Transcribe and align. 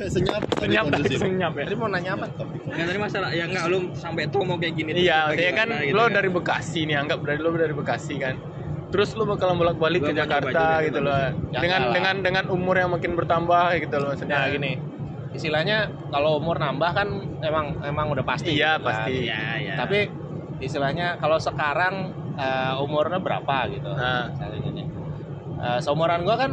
Kayak 0.00 0.12
senyap. 0.16 0.42
tadi 0.48 0.72
senyap 0.72 0.84
senyap 1.20 1.52
ya 1.52 1.64
Tadi 1.68 1.76
mau 1.76 1.88
nanya 1.92 2.10
apa? 2.16 2.26
Topik. 2.32 2.60
Nggak 2.64 2.86
tadi 2.88 2.98
masalah 2.98 3.28
ya 3.36 3.44
nggak 3.44 3.64
lu 3.68 3.78
sampai 3.92 4.22
tuh 4.32 4.40
mau 4.48 4.56
kayak 4.56 4.74
gini. 4.80 4.90
iya 4.96 5.28
artinya 5.28 5.52
kan 5.60 5.68
gitu 5.84 5.92
lo 5.92 6.04
dari 6.08 6.30
Bekasi 6.32 6.80
nih 6.88 6.96
anggap 6.96 7.20
dari 7.20 7.40
lo 7.44 7.52
dari 7.52 7.74
Bekasi 7.76 8.14
kan 8.16 8.34
terus 8.90 9.14
lo 9.14 9.22
bakal 9.22 9.54
bolak 9.54 9.78
balik 9.78 10.02
ke 10.02 10.12
Jakarta 10.16 10.82
gitu 10.82 10.98
kan. 10.98 11.06
loh 11.06 11.16
Ya 11.52 11.60
dengan 11.62 11.80
dengan 11.94 12.16
dengan 12.24 12.44
umur 12.50 12.74
yang 12.80 12.90
makin 12.90 13.12
bertambah 13.14 13.76
gitu 13.76 13.94
loh 14.00 14.16
maksudnya 14.16 14.36
Nah 14.40 14.48
gini, 14.50 14.72
istilahnya 15.36 15.78
kalau 16.10 16.40
umur 16.42 16.58
nambah 16.58 16.90
kan 16.90 17.08
emang 17.44 17.78
emang 17.86 18.06
udah 18.10 18.24
pasti. 18.26 18.56
Iya, 18.56 18.80
gitu 18.80 18.82
kan. 18.82 18.88
pasti. 18.88 19.14
Iya, 19.30 19.42
iya. 19.62 19.74
Tapi 19.78 19.98
istilahnya 20.58 21.06
kalau 21.22 21.38
sekarang 21.38 21.94
eh, 22.34 22.82
umurnya 22.82 23.20
berapa 23.22 23.68
gitu? 23.70 23.90
Nah. 23.94 24.32
Misalnya 24.32 24.58
gini. 24.64 24.82
Eh, 25.60 25.78
seumuran 25.84 26.24
gua 26.24 26.36
kan 26.40 26.52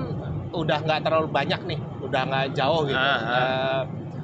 udah 0.51 0.77
nggak 0.83 0.99
terlalu 1.03 1.27
banyak 1.31 1.61
nih, 1.67 1.79
udah 2.07 2.21
nggak 2.23 2.45
jauh 2.53 2.81
gitu. 2.85 2.97
Ah, 2.97 3.19
ah. 3.19 3.35
Eh, 3.35 3.81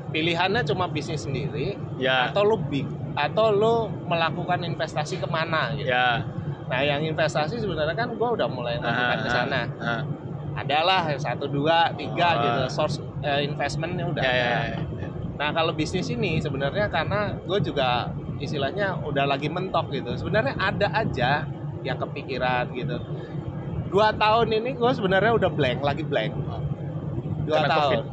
pilihannya 0.10 0.62
cuma 0.64 0.86
bisnis 0.86 1.24
sendiri 1.24 1.74
ya 1.98 2.30
atau 2.30 2.46
lu 2.46 2.58
big 2.64 2.86
atau 3.14 3.50
lu 3.50 3.74
melakukan 4.06 4.62
investasi 4.62 5.18
ke 5.18 5.26
mana 5.26 5.74
gitu. 5.74 5.90
ya 5.90 6.22
Nah 6.64 6.80
yang 6.80 7.04
investasi 7.04 7.60
sebenarnya 7.60 7.94
kan 7.94 8.10
gua 8.14 8.34
udah 8.34 8.48
mulai 8.48 8.78
melakukan 8.78 9.10
Ah, 9.12 9.22
ke 9.22 9.30
sana. 9.30 9.62
ah, 9.76 9.84
ah. 9.84 10.02
Adalah 10.54 11.10
satu 11.18 11.46
dua 11.46 11.90
tiga 11.94 12.28
Oh. 12.30 12.42
gitu 12.42 12.62
source 12.72 12.98
eh, 13.22 13.42
investmentnya 13.44 14.06
udah. 14.06 14.22
ya 14.22 14.32
ya, 14.32 14.46
ada. 14.46 14.62
ya. 14.96 15.10
Nah 15.34 15.50
kalau 15.50 15.74
bisnis 15.74 16.08
ini 16.08 16.38
sebenarnya 16.38 16.88
karena 16.88 17.34
gue 17.36 17.60
juga 17.64 18.10
istilahnya 18.38 19.02
udah 19.02 19.26
lagi 19.26 19.50
mentok 19.50 19.90
gitu. 19.90 20.14
Sebenarnya 20.16 20.54
ada 20.56 20.88
aja 20.94 21.46
yang 21.82 21.98
kepikiran 21.98 22.70
gitu. 22.72 23.02
Dua 23.90 24.14
tahun 24.14 24.54
ini 24.54 24.74
gue 24.74 24.92
sebenarnya 24.92 25.34
udah 25.34 25.50
blank, 25.50 25.82
lagi 25.82 26.02
blank. 26.02 26.34
Dua 27.44 27.56
Karena 27.58 27.70
tahun. 27.70 27.92
COVID. 27.94 28.06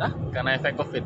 Hah? 0.00 0.12
karena 0.32 0.50
efek 0.56 0.72
covid 0.74 1.04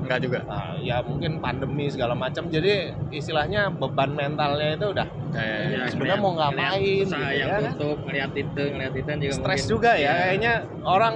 enggak 0.00 0.18
juga 0.20 0.38
Nah, 0.44 0.76
ya 0.76 0.96
mungkin 1.00 1.40
pandemi 1.40 1.88
segala 1.88 2.12
macam. 2.12 2.48
Jadi 2.48 2.72
istilahnya 3.10 3.68
beban 3.70 4.12
mentalnya 4.12 4.74
itu 4.74 4.86
udah 4.88 5.08
ya, 5.30 5.40
ya, 5.40 5.56
ya. 5.56 5.68
Ya, 5.70 5.84
sebenarnya 5.88 6.16
ngeliat- 6.16 6.20
mau 6.20 6.32
ngapain 6.34 6.80
gitu 6.80 7.16
yang 7.16 7.48
ya 7.52 7.58
tutup 7.70 7.98
ngeliat 8.04 8.32
itu 8.34 8.62
ngeliat 8.66 8.94
itu 8.94 9.10
juga 9.14 9.32
stres 9.34 9.40
mungkin- 9.58 9.70
juga 9.70 9.90
ya. 9.92 10.00
Iya. 10.00 10.12
Kayaknya 10.18 10.52
orang 10.82 11.14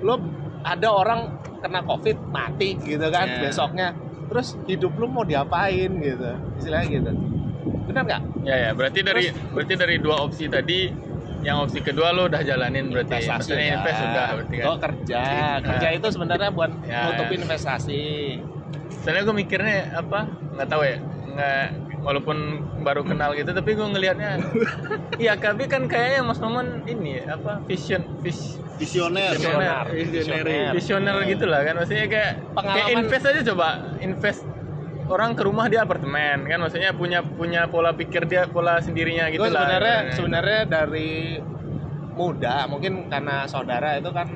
lo 0.00 0.14
ada 0.62 0.88
orang 0.90 1.20
kena 1.58 1.80
covid 1.82 2.16
mati 2.28 2.68
gitu 2.76 3.06
kan 3.08 3.26
Ya. 3.28 3.38
besoknya. 3.40 3.88
Terus 4.26 4.48
hidup 4.64 4.92
lu 4.96 5.06
mau 5.06 5.22
diapain 5.22 5.90
gitu. 5.92 6.30
Istilahnya 6.58 6.88
gitu. 6.88 7.10
Benar 7.84 8.02
nggak? 8.04 8.22
ya 8.42 8.56
ya 8.58 8.70
berarti 8.72 9.00
dari 9.00 9.24
berarti 9.52 9.74
dari 9.76 9.96
dua 9.98 10.18
opsi 10.20 10.46
tadi 10.46 10.90
yang 11.42 11.56
opsi 11.58 11.78
kedua 11.80 12.10
lo 12.10 12.26
udah 12.26 12.40
jalanin 12.40 12.88
berarti 12.88 13.18
investasi 13.18 13.30
maksudnya 13.50 13.64
ya. 13.64 13.74
invest 13.76 13.98
sudah 13.98 14.26
berarti 14.32 14.54
kan 14.54 14.64
Oh 14.64 14.76
kerja, 14.78 15.20
kerja 15.60 15.88
itu 15.92 16.06
sebenarnya 16.08 16.50
buat 16.50 16.70
Ya, 16.82 17.00
nutupin 17.04 17.40
investasi. 17.40 18.02
soalnya 18.94 19.22
gue 19.24 19.36
mikirnya 19.36 19.76
apa 19.96 20.18
nggak 20.52 20.68
tahu 20.68 20.82
ya 20.82 20.96
nggak 21.02 21.64
walaupun 22.00 22.36
baru 22.80 23.02
kenal 23.02 23.30
gitu 23.32 23.50
tapi 23.50 23.70
gue 23.72 23.82
ngelihatnya 23.84 24.38
iya 25.22 25.34
tapi 25.34 25.66
kan 25.66 25.84
kayaknya 25.84 26.22
Mas 26.22 26.38
Maman 26.38 26.82
ini 26.84 27.18
apa 27.20 27.58
vision 27.64 28.02
vis, 28.18 28.58
Visioner. 28.72 29.34
Visioner. 29.34 29.86
Visioner. 29.88 30.70
visioner 30.72 31.16
gitu 31.24 31.44
lah 31.44 31.62
kan 31.62 31.74
maksudnya 31.76 32.06
kayak 32.06 32.32
kayak 32.38 32.54
Pengalaman- 32.54 32.94
invest 32.96 33.24
aja 33.24 33.40
coba 33.44 33.68
invest 33.98 34.42
orang 35.08 35.34
ke 35.34 35.42
rumah 35.42 35.66
dia 35.66 35.82
apartemen 35.82 36.44
kan 36.44 36.58
maksudnya 36.58 36.92
punya 36.92 37.20
punya 37.20 37.66
pola 37.66 37.90
pikir 37.90 38.24
dia 38.24 38.46
pola 38.46 38.78
sendirinya 38.78 39.26
gitu 39.28 39.40
Gue 39.40 39.50
lah 39.50 39.66
sebenarnya 39.66 39.96
kan. 39.98 40.14
sebenarnya 40.14 40.60
dari 40.64 41.10
muda 42.12 42.68
mungkin 42.68 43.08
karena 43.08 43.44
saudara 43.46 43.96
itu 43.96 44.10
kan 44.10 44.28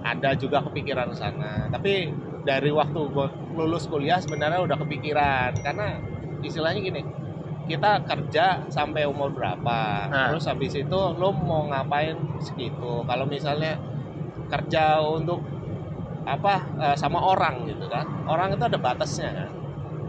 ada 0.00 0.32
juga 0.32 0.64
kepikiran 0.64 1.12
ke 1.12 1.16
sana. 1.18 1.68
Tapi 1.68 2.08
dari 2.40 2.72
waktu 2.72 2.96
gue 2.96 3.26
lulus 3.52 3.84
kuliah 3.84 4.16
sebenarnya 4.16 4.64
udah 4.64 4.78
kepikiran 4.78 5.52
karena 5.60 6.00
istilahnya 6.40 6.80
gini 6.80 7.02
kita 7.68 8.02
kerja 8.02 8.64
sampai 8.66 9.04
umur 9.04 9.30
berapa 9.30 10.08
Nah. 10.08 10.32
terus 10.32 10.48
habis 10.48 10.72
itu 10.72 10.88
lo 11.14 11.30
mau 11.30 11.68
ngapain 11.68 12.16
segitu 12.40 13.04
kalau 13.04 13.28
misalnya 13.28 13.76
kerja 14.48 14.98
untuk 14.98 15.44
apa 16.24 16.54
eh, 16.80 16.96
sama 16.96 17.20
orang 17.20 17.68
gitu 17.68 17.84
kan 17.86 18.08
orang 18.24 18.56
itu 18.56 18.64
ada 18.64 18.80
batasnya 18.80 19.30
kan 19.30 19.50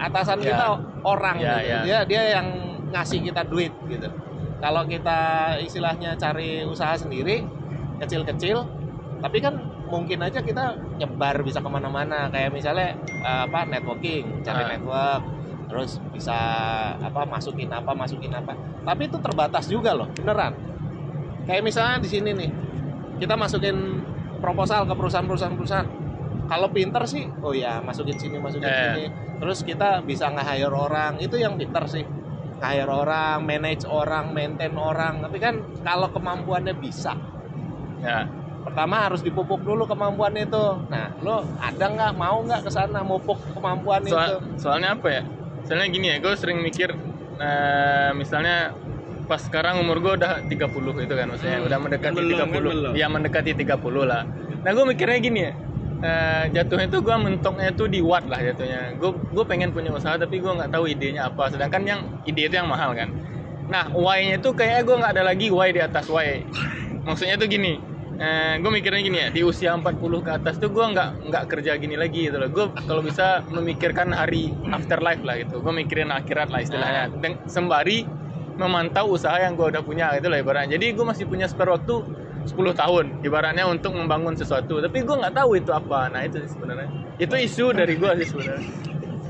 atasan 0.01 0.41
Ya. 0.41 0.45
kita 0.49 0.65
orang 1.03 1.35
Ya, 1.37 1.45
gitu. 1.55 1.59
ya. 1.61 1.79
dia 1.83 1.99
dia 2.03 2.23
yang 2.35 2.47
ngasih 2.89 3.21
kita 3.23 3.45
duit 3.45 3.69
gitu 3.85 4.09
kalau 4.57 4.83
kita 4.83 5.19
istilahnya 5.57 6.13
cari 6.15 6.65
usaha 6.65 6.93
sendiri 6.93 7.45
kecil-kecil 7.97 8.65
tapi 9.21 9.37
kan 9.37 9.53
mungkin 9.87 10.19
aja 10.19 10.39
kita 10.39 10.75
nyebar 10.97 11.39
bisa 11.41 11.59
ke 11.59 11.67
mana-mana 11.67 12.27
kayak 12.27 12.49
misalnya 12.49 12.95
eh, 12.97 13.41
apa 13.45 13.63
networking 13.65 14.41
cari 14.41 14.63
Ah. 14.63 14.69
network 14.73 15.21
terus 15.67 15.91
bisa 16.11 16.35
apa 16.99 17.23
masukin 17.23 17.69
apa 17.69 17.93
masukin 17.93 18.33
apa 18.33 18.51
tapi 18.81 19.07
itu 19.07 19.15
terbatas 19.17 19.65
juga 19.65 19.93
loh 19.93 20.09
beneran 20.11 20.51
kayak 21.45 21.63
misalnya 21.63 21.95
di 21.97 22.09
sini 22.09 22.29
nih 22.33 22.51
kita 23.17 23.35
masukin 23.35 24.03
proposal 24.37 24.83
ke 24.83 24.91
perusahaan-perusahaan 24.91 25.55
perusahaan 25.55 25.87
kalau 26.51 26.67
pinter 26.67 26.99
sih 27.05 27.31
oh 27.39 27.55
ya 27.55 27.79
masukin 27.79 28.19
sini 28.19 28.35
masukin 28.35 28.67
Eh. 28.67 28.75
sini. 28.91 29.03
Terus 29.39 29.63
kita 29.63 30.03
bisa 30.03 30.27
nge-hire 30.27 30.67
orang 30.69 31.15
itu 31.17 31.33
yang 31.35 31.55
pinter 31.55 31.87
sih. 31.87 32.03
Hire 32.59 32.85
orang 32.85 33.41
manage 33.41 33.87
orang 33.87 34.29
maintain 34.29 34.75
orang. 34.75 35.23
Tapi 35.23 35.39
kan 35.39 35.55
kalau 35.81 36.11
kemampuannya 36.11 36.75
bisa 36.75 37.15
ya. 37.97 38.27
pertama 38.61 39.01
harus 39.01 39.19
dipupuk 39.19 39.57
dulu 39.61 39.87
kemampuan 39.87 40.35
itu. 40.35 40.59
Nah 40.85 41.15
lo 41.17 41.41
ada 41.57 41.85
nggak 41.87 42.13
mau 42.13 42.43
nggak 42.43 42.61
ke 42.61 42.69
sana 42.69 43.01
mupuk 43.01 43.39
kemampuan 43.55 44.03
itu? 44.03 44.11
Soal, 44.11 44.37
soalnya 44.55 44.93
apa 44.93 45.07
ya? 45.09 45.23
Soalnya 45.63 45.87
gini 45.87 46.07
ya 46.07 46.17
gue 46.19 46.33
sering 46.35 46.59
mikir 46.59 46.93
eh, 47.37 48.09
misalnya 48.13 48.75
pas 49.23 49.39
sekarang 49.39 49.79
umur 49.79 49.97
gue 49.97 50.13
udah 50.13 50.43
30 50.43 50.51
itu 51.01 51.13
kan 51.15 51.25
maksudnya 51.25 51.57
Hmm, 51.57 51.65
udah 51.65 51.77
mendekati 51.79 52.05
kan 52.05 52.13
belum, 52.13 52.37
kan 52.37 52.47
30 52.51 52.59
belum. 52.59 52.91
ya 52.93 53.07
mendekati 53.07 53.51
30 53.55 53.71
lah. 54.03 54.21
Nah 54.61 54.69
gue 54.69 54.85
mikirnya 54.85 55.17
gini 55.17 55.39
ya 55.41 55.53
eh, 56.01 56.43
jatuhnya 56.51 56.89
itu 56.89 56.99
gue 56.99 57.15
mentoknya 57.15 57.69
itu 57.71 57.85
di 57.87 57.99
watt 58.01 58.25
lah 58.25 58.41
jatuhnya. 58.41 58.97
Gue 58.97 59.15
gue 59.15 59.45
pengen 59.45 59.69
punya 59.71 59.93
usaha 59.93 60.17
tapi 60.17 60.41
gue 60.41 60.51
nggak 60.51 60.73
tahu 60.73 60.89
idenya 60.89 61.29
apa. 61.29 61.53
Sedangkan 61.53 61.81
yang 61.85 61.99
ide 62.25 62.49
itu 62.49 62.55
yang 62.57 62.69
mahal 62.69 62.97
kan. 62.97 63.13
Nah 63.69 63.87
why-nya 63.93 64.41
itu 64.41 64.49
kayaknya 64.51 64.81
gue 64.83 64.95
nggak 64.99 65.11
ada 65.15 65.23
lagi 65.23 65.47
why 65.53 65.69
di 65.69 65.81
atas 65.81 66.09
why. 66.09 66.41
Maksudnya 67.07 67.37
tuh 67.37 67.47
gini 67.49 67.77
eh, 68.21 68.53
gue 68.61 68.71
mikirnya 68.73 69.01
gini 69.01 69.17
ya 69.17 69.27
di 69.33 69.41
usia 69.41 69.73
40 69.73 69.97
ke 70.21 70.31
atas 70.31 70.61
tuh 70.61 70.69
gue 70.69 70.85
nggak 70.85 71.31
nggak 71.31 71.43
kerja 71.49 71.77
gini 71.77 71.95
lagi 71.95 72.29
gitu 72.29 72.37
loh. 72.41 72.49
Gue 72.49 72.65
kalau 72.89 73.01
bisa 73.05 73.45
memikirkan 73.49 74.13
hari 74.13 74.53
afterlife 74.73 75.21
lah 75.21 75.37
gitu. 75.41 75.61
Gue 75.61 75.73
mikirin 75.73 76.09
akhirat 76.09 76.49
lah 76.49 76.61
istilahnya. 76.65 77.13
Dan 77.21 77.37
sembari 77.45 78.05
memantau 78.59 79.15
usaha 79.15 79.39
yang 79.41 79.57
gue 79.57 79.73
udah 79.73 79.81
punya 79.81 80.13
gitu 80.17 80.27
lah 80.29 80.41
ibaratnya. 80.41 80.77
Jadi 80.77 80.93
gue 80.93 81.05
masih 81.05 81.25
punya 81.25 81.49
spare 81.49 81.73
waktu 81.73 82.03
10 82.45 82.73
tahun 82.73 83.05
ibaratnya 83.21 83.65
untuk 83.69 83.93
membangun 83.93 84.33
sesuatu. 84.33 84.81
Tapi 84.81 84.97
gue 85.05 85.15
nggak 85.15 85.35
tahu 85.35 85.57
itu 85.57 85.71
apa. 85.71 86.09
Nah 86.09 86.25
itu 86.25 86.41
sih 86.41 86.51
sebenarnya. 86.57 86.89
Itu 87.21 87.35
isu 87.37 87.65
dari 87.75 87.93
gue 87.97 88.11
sih 88.23 88.27
sebenarnya. 88.33 88.69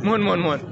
Mun 0.01 0.21
mun 0.23 0.39
mun. 0.39 0.59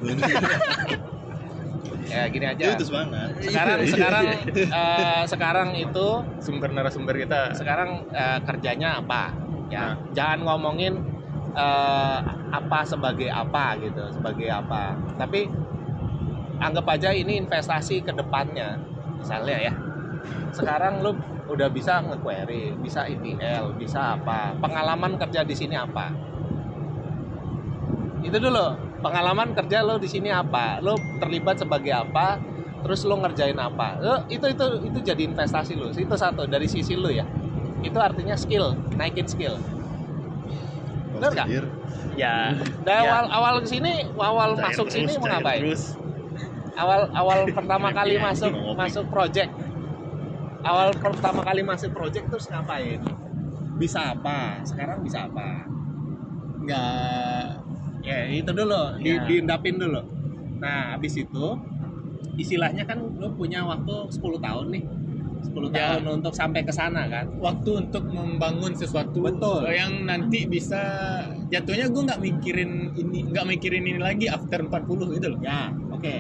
Ya 2.09 2.25
gini 2.25 2.41
aja. 2.41 2.73
Itu 2.73 2.89
semangat. 2.89 3.37
sekarang 3.37 3.79
sekarang 3.85 4.25
eh, 4.49 5.23
sekarang 5.29 5.69
itu 5.77 6.07
sumber 6.41 6.73
narasumber 6.73 7.13
kita. 7.13 7.53
sekarang 7.53 8.09
eh, 8.09 8.39
kerjanya 8.49 8.97
apa? 8.97 9.29
Ya 9.69 9.93
Nah. 9.93 9.95
jangan 10.17 10.39
ngomongin 10.41 11.05
eh, 11.53 12.19
apa 12.49 12.79
sebagai 12.81 13.29
apa 13.29 13.77
gitu 13.77 14.09
sebagai 14.09 14.49
apa. 14.49 14.97
Tapi 15.21 15.45
anggap 16.57 16.85
aja 16.89 17.13
ini 17.13 17.37
investasi 17.45 18.01
ke 18.01 18.11
depannya. 18.17 18.81
Misalnya 19.21 19.69
ya. 19.69 19.73
Sekarang 20.49 21.05
lu 21.05 21.13
udah 21.49 21.67
bisa 21.67 21.97
nge-query 21.99 22.77
bisa 22.77 23.05
ETL 23.05 23.73
bisa 23.73 24.15
apa? 24.15 24.53
Pengalaman 24.55 25.17
kerja 25.17 25.41
di 25.41 25.55
sini 25.57 25.73
apa? 25.73 26.13
Itu 28.19 28.37
dulu 28.37 28.65
pengalaman 28.99 29.55
kerja 29.55 29.81
lo 29.81 29.97
di 29.97 30.05
sini 30.05 30.29
apa? 30.29 30.77
Lo 30.79 30.93
terlibat 31.17 31.57
sebagai 31.57 31.89
apa? 31.89 32.37
Terus 32.85 33.03
lo 33.03 33.17
ngerjain 33.17 33.57
apa? 33.57 33.97
Lo 33.99 34.15
itu 34.27 34.45
itu 34.45 34.65
itu 34.85 34.99
jadi 35.01 35.21
investasi 35.25 35.73
lo. 35.73 35.89
Itu 35.89 36.15
satu 36.15 36.45
dari 36.45 36.67
sisi 36.67 36.93
lo 36.93 37.09
ya. 37.09 37.25
Itu 37.81 37.97
artinya 37.97 38.35
skill 38.35 38.75
naikin 38.93 39.25
skill. 39.25 39.57
Bener 41.09 41.31
nggak? 41.33 41.47
Ya. 42.13 42.53
Dari 42.83 43.01
Ya. 43.01 43.09
awal 43.09 43.25
awal 43.31 43.55
sini 43.65 44.05
awal 44.13 44.49
Cair 44.53 44.63
masuk 44.67 44.85
terus, 44.87 44.95
sini 44.95 45.11
mau 45.17 45.27
ngapain? 45.27 45.61
terus. 45.63 45.83
awal 46.75 47.01
awal 47.11 47.39
pertama 47.57 47.91
kali 47.91 48.15
Iya, 48.15 48.23
masuk 48.23 48.51
masuk 48.77 49.05
project 49.09 49.51
awal 50.63 50.89
pertama 50.95 51.41
kali 51.43 51.61
masuk 51.63 51.93
project 51.95 52.27
terus 52.29 52.45
ngapain? 52.51 52.99
Bisa 53.79 54.11
apa? 54.11 54.59
Sekarang 54.67 54.99
bisa 55.03 55.27
apa? 55.27 55.63
Nggak 56.59 57.43
ya 58.03 58.19
itu 58.31 58.51
dulu 58.51 58.99
di, 58.99 59.11
Ya. 59.15 59.23
diendapin 59.27 59.75
dulu. 59.79 60.01
Nah 60.59 60.95
habis 60.95 61.15
itu 61.15 61.45
istilahnya 62.39 62.87
kan 62.87 62.99
lo 63.19 63.35
punya 63.35 63.63
waktu 63.67 64.11
10 64.11 64.39
tahun 64.39 64.67
nih 64.71 64.83
10 65.39 65.71
Ya. 65.71 65.95
tahun 65.97 66.21
untuk 66.21 66.33
sampai 66.33 66.61
ke 66.61 66.71
sana 66.71 67.07
kan 67.07 67.25
waktu 67.39 67.87
untuk 67.87 68.03
membangun 68.05 68.75
sesuatu 68.75 69.23
Betul. 69.23 69.69
yang 69.71 70.03
nanti 70.03 70.45
bisa 70.45 70.81
jatuhnya 71.47 71.87
gue 71.87 72.01
nggak 72.05 72.21
mikirin 72.21 72.71
ini 72.93 73.27
nggak 73.29 73.45
mikirin 73.47 73.83
ini 73.83 73.99
lagi 73.99 74.25
after 74.27 74.61
40 74.61 75.15
gitu 75.15 75.27
loh 75.33 75.39
ya 75.39 75.71
oke 75.89 76.15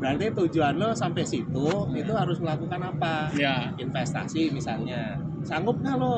berarti 0.00 0.32
tujuan 0.32 0.74
lo 0.76 0.90
sampai 0.92 1.22
situ 1.22 1.68
Ya. 1.92 2.02
itu 2.02 2.12
harus 2.12 2.38
melakukan 2.40 2.80
apa 2.82 3.28
ya 3.34 3.70
investasi 3.76 4.50
misalnya 4.50 5.20
sanggup 5.44 5.78
nggak 5.78 5.96
lo 6.00 6.14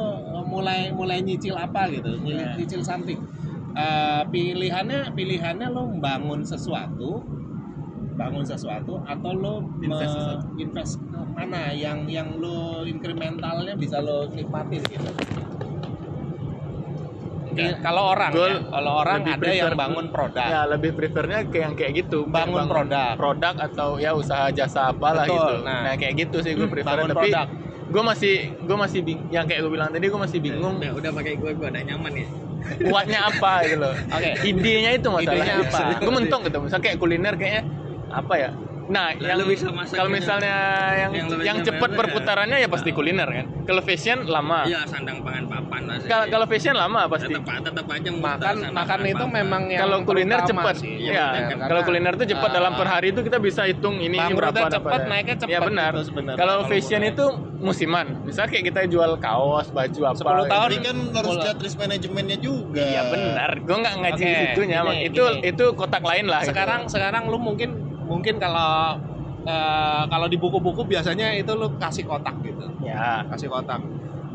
mulai 0.47 0.95
mulai 0.95 1.19
nyicil 1.21 1.55
apa 1.55 1.91
gitu 1.91 2.15
nyicil, 2.23 2.41
Ya. 2.41 2.55
nyicil 2.55 2.83
something 2.83 3.21
Eh, 3.77 4.23
pilihannya 4.33 5.13
pilihannya 5.13 5.69
lo 5.69 5.85
membangun 5.85 6.41
sesuatu 6.41 7.21
bangun 8.17 8.43
sesuatu 8.43 8.99
atau 9.05 9.31
lo 9.31 9.55
Invest 9.79 10.09
sesuatu. 10.11 10.47
invest 10.57 10.93
ke 10.99 11.21
mana 11.31 11.69
yang 11.71 12.09
yang 12.09 12.33
lo 12.35 12.59
incrementalnya 12.83 13.77
bisa 13.77 14.01
lo 14.01 14.27
nikmatin 14.29 14.81
gitu 14.83 15.11
Enggak. 17.49 17.81
kalau 17.81 18.13
orang 18.13 18.31
ya, 18.31 18.61
kalau 18.69 18.93
orang 18.99 19.17
lebih 19.19 19.33
ada 19.33 19.41
prefer- 19.41 19.57
yang 19.57 19.73
bangun 19.75 20.07
produk 20.11 20.45
ya 20.47 20.61
lebih 20.67 20.91
prefernya 20.93 21.39
kayak 21.43 21.63
yang 21.63 21.75
kayak 21.75 21.93
gitu 21.97 22.19
Bangun 22.27 22.53
Kayak 22.59 22.69
produk. 22.71 23.11
produk 23.17 23.55
atau 23.63 23.89
ya 23.97 24.11
usaha 24.13 24.47
jasa 24.51 24.93
apalah 24.93 25.25
Betul, 25.25 25.37
gitu 25.39 25.55
nah. 25.63 25.81
nah, 25.83 25.95
kayak 25.95 26.15
gitu 26.19 26.37
sih 26.39 26.53
gue 26.53 26.69
prefer 26.69 26.85
bangun 26.91 27.09
tapi 27.11 27.21
produk 27.23 27.47
gue 27.87 28.03
masih 28.03 28.35
gue 28.61 28.77
masih 28.77 29.01
bing 29.01 29.21
yang 29.31 29.45
kayak 29.45 29.61
gue 29.63 29.73
bilang 29.73 29.89
tadi 29.89 30.05
gue 30.05 30.21
masih 30.21 30.39
bingung 30.39 30.75
Udah, 30.77 30.93
udah 30.93 31.11
pakai 31.15 31.33
gue 31.35 31.51
gue 31.55 31.67
udah 31.67 31.83
nyaman 31.83 32.13
ya. 32.15 32.27
kuatnya 32.83 33.21
apa 33.25 33.53
gitu 33.63 33.77
loh 33.79 33.95
Oke. 34.11 34.31
idenya 34.43 34.91
itu 34.93 35.09
masalahnya 35.09 35.55
Idenya 35.55 35.71
apa? 35.87 35.97
gue 35.97 36.13
mentok 36.13 36.41
gitu 36.45 36.59
misal 36.61 36.79
kayak 36.79 36.97
kuliner 36.99 37.35
kayaknya 37.35 37.63
apa 38.17 38.35
ya 38.35 38.51
nah 38.87 39.11
Lah, 39.11 39.35
yang 39.35 39.51
bisa 39.51 39.67
masak 39.75 39.99
kalau 39.99 40.07
gitu. 40.07 40.19
misalnya 40.23 40.57
yang 40.95 41.11
Yang 41.11 41.43
yang, 41.43 41.59
cepat 41.59 41.91
masak, 41.91 41.99
perputarannya 41.99 42.59
ya 42.63 42.69
pasti 42.71 42.95
kuliner 42.95 43.27
kan 43.27 43.47
kalau 43.67 43.83
fashion 43.83 44.31
lama 44.31 44.63
Iya 44.63 44.87
sandang 44.87 45.27
pangan 45.27 45.45
papan 45.51 45.81
lah. 45.91 45.97
kalau 46.07 46.25
kalau 46.31 46.47
fashion 46.47 46.75
lama 46.79 47.01
pasti 47.11 47.35
tetap 47.35 47.67
tetap 47.67 47.83
aja 47.91 48.11
muter 48.15 48.23
makan 48.23 48.55
sandang 48.55 48.75
makan 48.79 48.99
itu 49.03 49.17
papan. 49.19 49.39
memang 49.43 49.63
yang 49.67 49.81
kalau 49.83 49.99
kuliner 50.07 50.39
cepat 50.47 50.75
sih. 50.79 50.95
ya, 51.03 51.11
Iya, 51.11 51.27
Karena, 51.51 51.67
kalau 51.67 51.83
kuliner 51.83 52.13
tuh 52.15 52.27
cepat 52.31 52.51
dalam 52.55 52.73
uh, 52.73 52.79
per 52.79 52.87
hari 52.87 53.07
itu 53.11 53.21
kita 53.27 53.39
bisa 53.43 53.63
hitung 53.67 53.99
ini 53.99 54.15
ini 54.15 54.35
berapa 54.39 54.71
cepat, 54.71 55.01
naiknya 55.11 55.35
cepat 55.35 55.51
ya 55.51 55.59
benar 55.67 55.93
gitu 55.99 56.21
kalau 56.39 56.57
fashion 56.71 57.03
itu 57.03 57.25
musiman 57.59 58.07
misalnya 58.23 58.51
kayak 58.55 58.65
kita 58.71 58.81
jual 58.87 59.19
kaos 59.19 59.67
baju 59.75 60.01
apa 60.07 60.47
10 60.47 60.47
tahun 60.47 60.69
gitu. 60.71 60.87
Kan 60.87 60.97
harus 61.11 61.35
lihat 61.43 61.59
risk 61.59 61.75
manajemennya 61.75 62.39
juga. 62.39 62.79
Iya 62.79 63.03
benar, 63.11 63.51
gue 63.59 63.77
nggak 63.83 63.95
ngaji 63.99 64.23
gini, 64.23 64.77
Mak. 64.79 64.95
itu 65.03 65.23
itu 65.43 65.65
kotak 65.75 66.07
lain 66.07 66.31
lah. 66.31 66.47
gitu. 66.47 66.55
sekarang 66.55 66.87
sekarang 66.87 67.27
lu 67.27 67.43
mungkin 67.43 67.86
mungkin 68.07 68.39
kalau 68.39 68.97
eh, 69.47 70.03
kalau 70.07 70.27
di 70.31 70.39
buku-buku 70.39 70.87
biasanya 70.87 71.35
itu 71.35 71.53
lu 71.55 71.71
kasih 71.79 72.07
kotak 72.07 72.39
gitu. 72.43 72.67
Ya, 72.83 73.27
kasih 73.31 73.51
kotak. 73.51 73.83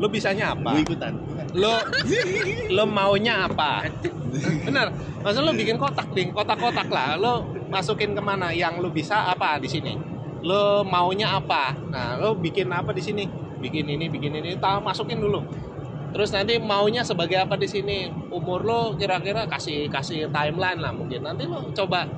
Lu 0.00 0.08
bisanya 0.08 0.56
apa? 0.56 0.72
Gue 0.76 0.84
ikutan. 0.84 1.14
lu 1.52 1.72
lu 2.72 2.84
maunya 2.88 3.44
apa? 3.44 3.84
Bener. 4.64 4.88
Masa 5.20 5.44
lu 5.44 5.52
bikin 5.52 5.76
kotak 5.76 6.08
nih 6.16 6.32
kotak-kotak 6.32 6.88
lah. 6.88 7.20
Lu 7.20 7.44
masukin 7.68 8.16
ke 8.16 8.22
mana? 8.22 8.50
Yang 8.50 8.80
lu 8.80 8.88
bisa 8.88 9.28
apa 9.28 9.60
di 9.60 9.68
sini? 9.68 9.94
Lu 10.42 10.82
maunya 10.82 11.36
apa? 11.36 11.76
Nah 11.92 12.16
lu 12.16 12.34
bikin 12.40 12.72
apa 12.72 12.90
di 12.96 13.02
sini? 13.04 13.24
Bikin 13.60 13.84
ini 13.86 14.08
bikin 14.08 14.32
ini. 14.32 14.56
Tahu 14.56 14.80
masukin 14.80 15.20
dulu. 15.20 15.44
Terus 16.12 16.28
nanti 16.34 16.60
maunya 16.60 17.04
sebagai 17.04 17.40
apa 17.40 17.56
di 17.56 17.68
sini? 17.68 18.08
Umur 18.32 18.64
lo 18.64 18.80
kira-kira 18.96 19.48
kasih 19.48 19.88
kasih 19.92 20.28
timeline 20.32 20.80
lah 20.80 20.92
mungkin. 20.92 21.24
Nanti 21.24 21.44
lo 21.44 21.68
coba 21.72 22.08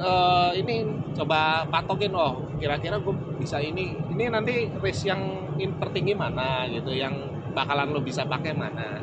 eh, 0.00 0.50
ini 0.64 0.76
coba 1.12 1.68
patokin 1.68 2.12
oh 2.16 2.40
kira-kira 2.56 2.96
gue 3.00 3.14
bisa 3.36 3.60
ini. 3.60 3.92
Ini 4.12 4.32
nanti 4.32 4.68
risk 4.80 5.06
yang 5.08 5.20
in- 5.60 5.76
tertinggi 5.76 6.16
mana 6.16 6.64
gitu 6.68 6.92
yang 6.96 7.12
bakalan 7.52 7.92
lo 7.92 8.00
bisa 8.00 8.24
pakai 8.24 8.56
mana? 8.56 9.00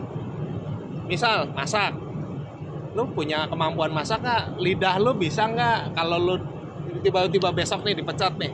Misal 1.07 1.47
masak. 1.53 1.93
Lo 2.97 3.05
punya 3.13 3.45
kemampuan 3.45 3.93
masak 3.93 4.25
nggak? 4.25 4.57
Lidah 4.57 4.95
lo 4.97 5.13
bisa 5.13 5.45
nggak? 5.45 5.93
Kalau 5.93 6.17
lo 6.17 6.35
tiba-tiba 7.05 7.53
besok 7.53 7.85
nih 7.85 7.95
dipecat 8.01 8.33
nih. 8.41 8.51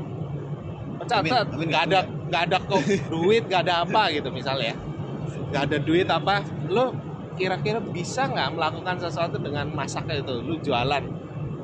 Pecat 0.99 1.23
set. 1.25 1.47
nggak 1.51 1.83
ada 1.89 1.99
nggak 2.05 2.41
ada 2.47 2.57
kok 2.63 2.83
duit 3.13 3.43
nggak 3.49 3.61
ada 3.67 3.75
apa 3.87 4.11
gitu 4.13 4.29
misalnya 4.29 4.71
ya. 4.71 4.77
Nggak 5.51 5.63
ada 5.71 5.77
duit 5.79 6.07
apa. 6.07 6.35
Lo 6.69 6.93
kira-kira 7.33 7.81
bisa 7.81 8.29
nggak 8.29 8.49
melakukan 8.53 8.95
sesuatu 9.01 9.41
dengan 9.41 9.65
masaknya 9.73 10.21
itu? 10.21 10.35
Lu 10.43 10.55
jualan 10.61 11.03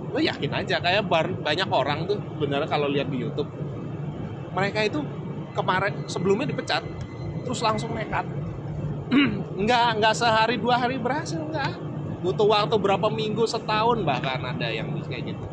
lo 0.10 0.20
yakin 0.20 0.52
aja 0.54 0.82
kayak 0.82 1.06
bar- 1.06 1.38
banyak 1.42 1.70
orang 1.70 2.10
tuh 2.10 2.18
bener 2.42 2.66
kalau 2.66 2.90
lihat 2.90 3.08
di 3.10 3.22
YouTube. 3.22 3.50
Mereka 4.54 4.90
itu 4.90 5.00
kemarin 5.54 6.06
sebelumnya 6.10 6.50
dipecat 6.50 6.82
terus 7.46 7.62
langsung 7.62 7.94
nekat. 7.94 8.26
Nggak 9.60 9.88
nggak 10.00 10.16
sehari 10.16 10.56
dua 10.62 10.78
hari 10.78 11.02
berhasil 11.02 11.42
nggak. 11.42 11.90
Butuh 12.20 12.48
waktu 12.48 12.76
berapa 12.76 13.08
minggu 13.08 13.48
setahun 13.48 14.04
bahkan 14.04 14.44
ada 14.44 14.68
yang 14.70 14.92
kayak 15.08 15.34
gitu 15.34 15.46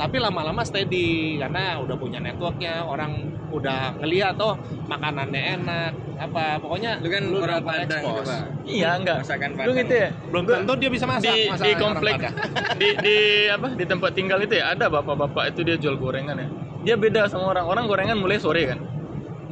tapi 0.00 0.16
lama-lama 0.16 0.64
steady 0.64 1.36
karena 1.36 1.76
udah 1.76 1.96
punya 2.00 2.24
networknya 2.24 2.80
orang 2.88 3.28
udah 3.52 4.00
ngelihat 4.00 4.32
oh 4.40 4.56
makanannya 4.88 5.60
enak 5.60 5.92
apa 6.16 6.56
pokoknya 6.56 7.04
Lu 7.04 7.08
kan 7.12 7.22
lu 7.28 7.36
orang 7.44 7.60
Padang 7.60 8.02
coba. 8.08 8.36
iya 8.64 8.96
enggak. 8.96 9.20
Masakan 9.20 9.50
Lu 9.52 9.56
Padang. 9.60 9.76
gitu 9.84 9.94
ya. 10.00 10.08
belum 10.32 10.44
tentu 10.48 10.72
dia 10.80 10.88
bisa 10.88 11.04
masak 11.04 11.28
di 11.36 11.52
di 11.52 11.70
komplek 11.76 12.16
di 12.80 12.88
di 13.04 13.16
apa 13.52 13.68
di 13.76 13.84
tempat 13.84 14.10
tinggal 14.16 14.40
itu 14.40 14.56
ya 14.56 14.72
ada 14.72 14.88
bapak-bapak 14.88 15.52
itu 15.52 15.60
dia 15.68 15.76
jual 15.76 16.00
gorengan 16.00 16.40
ya 16.40 16.48
dia 16.80 16.94
beda 16.96 17.28
sama 17.28 17.52
orang 17.52 17.68
orang 17.68 17.84
gorengan 17.84 18.16
mulai 18.16 18.40
sore 18.40 18.64
kan 18.64 18.80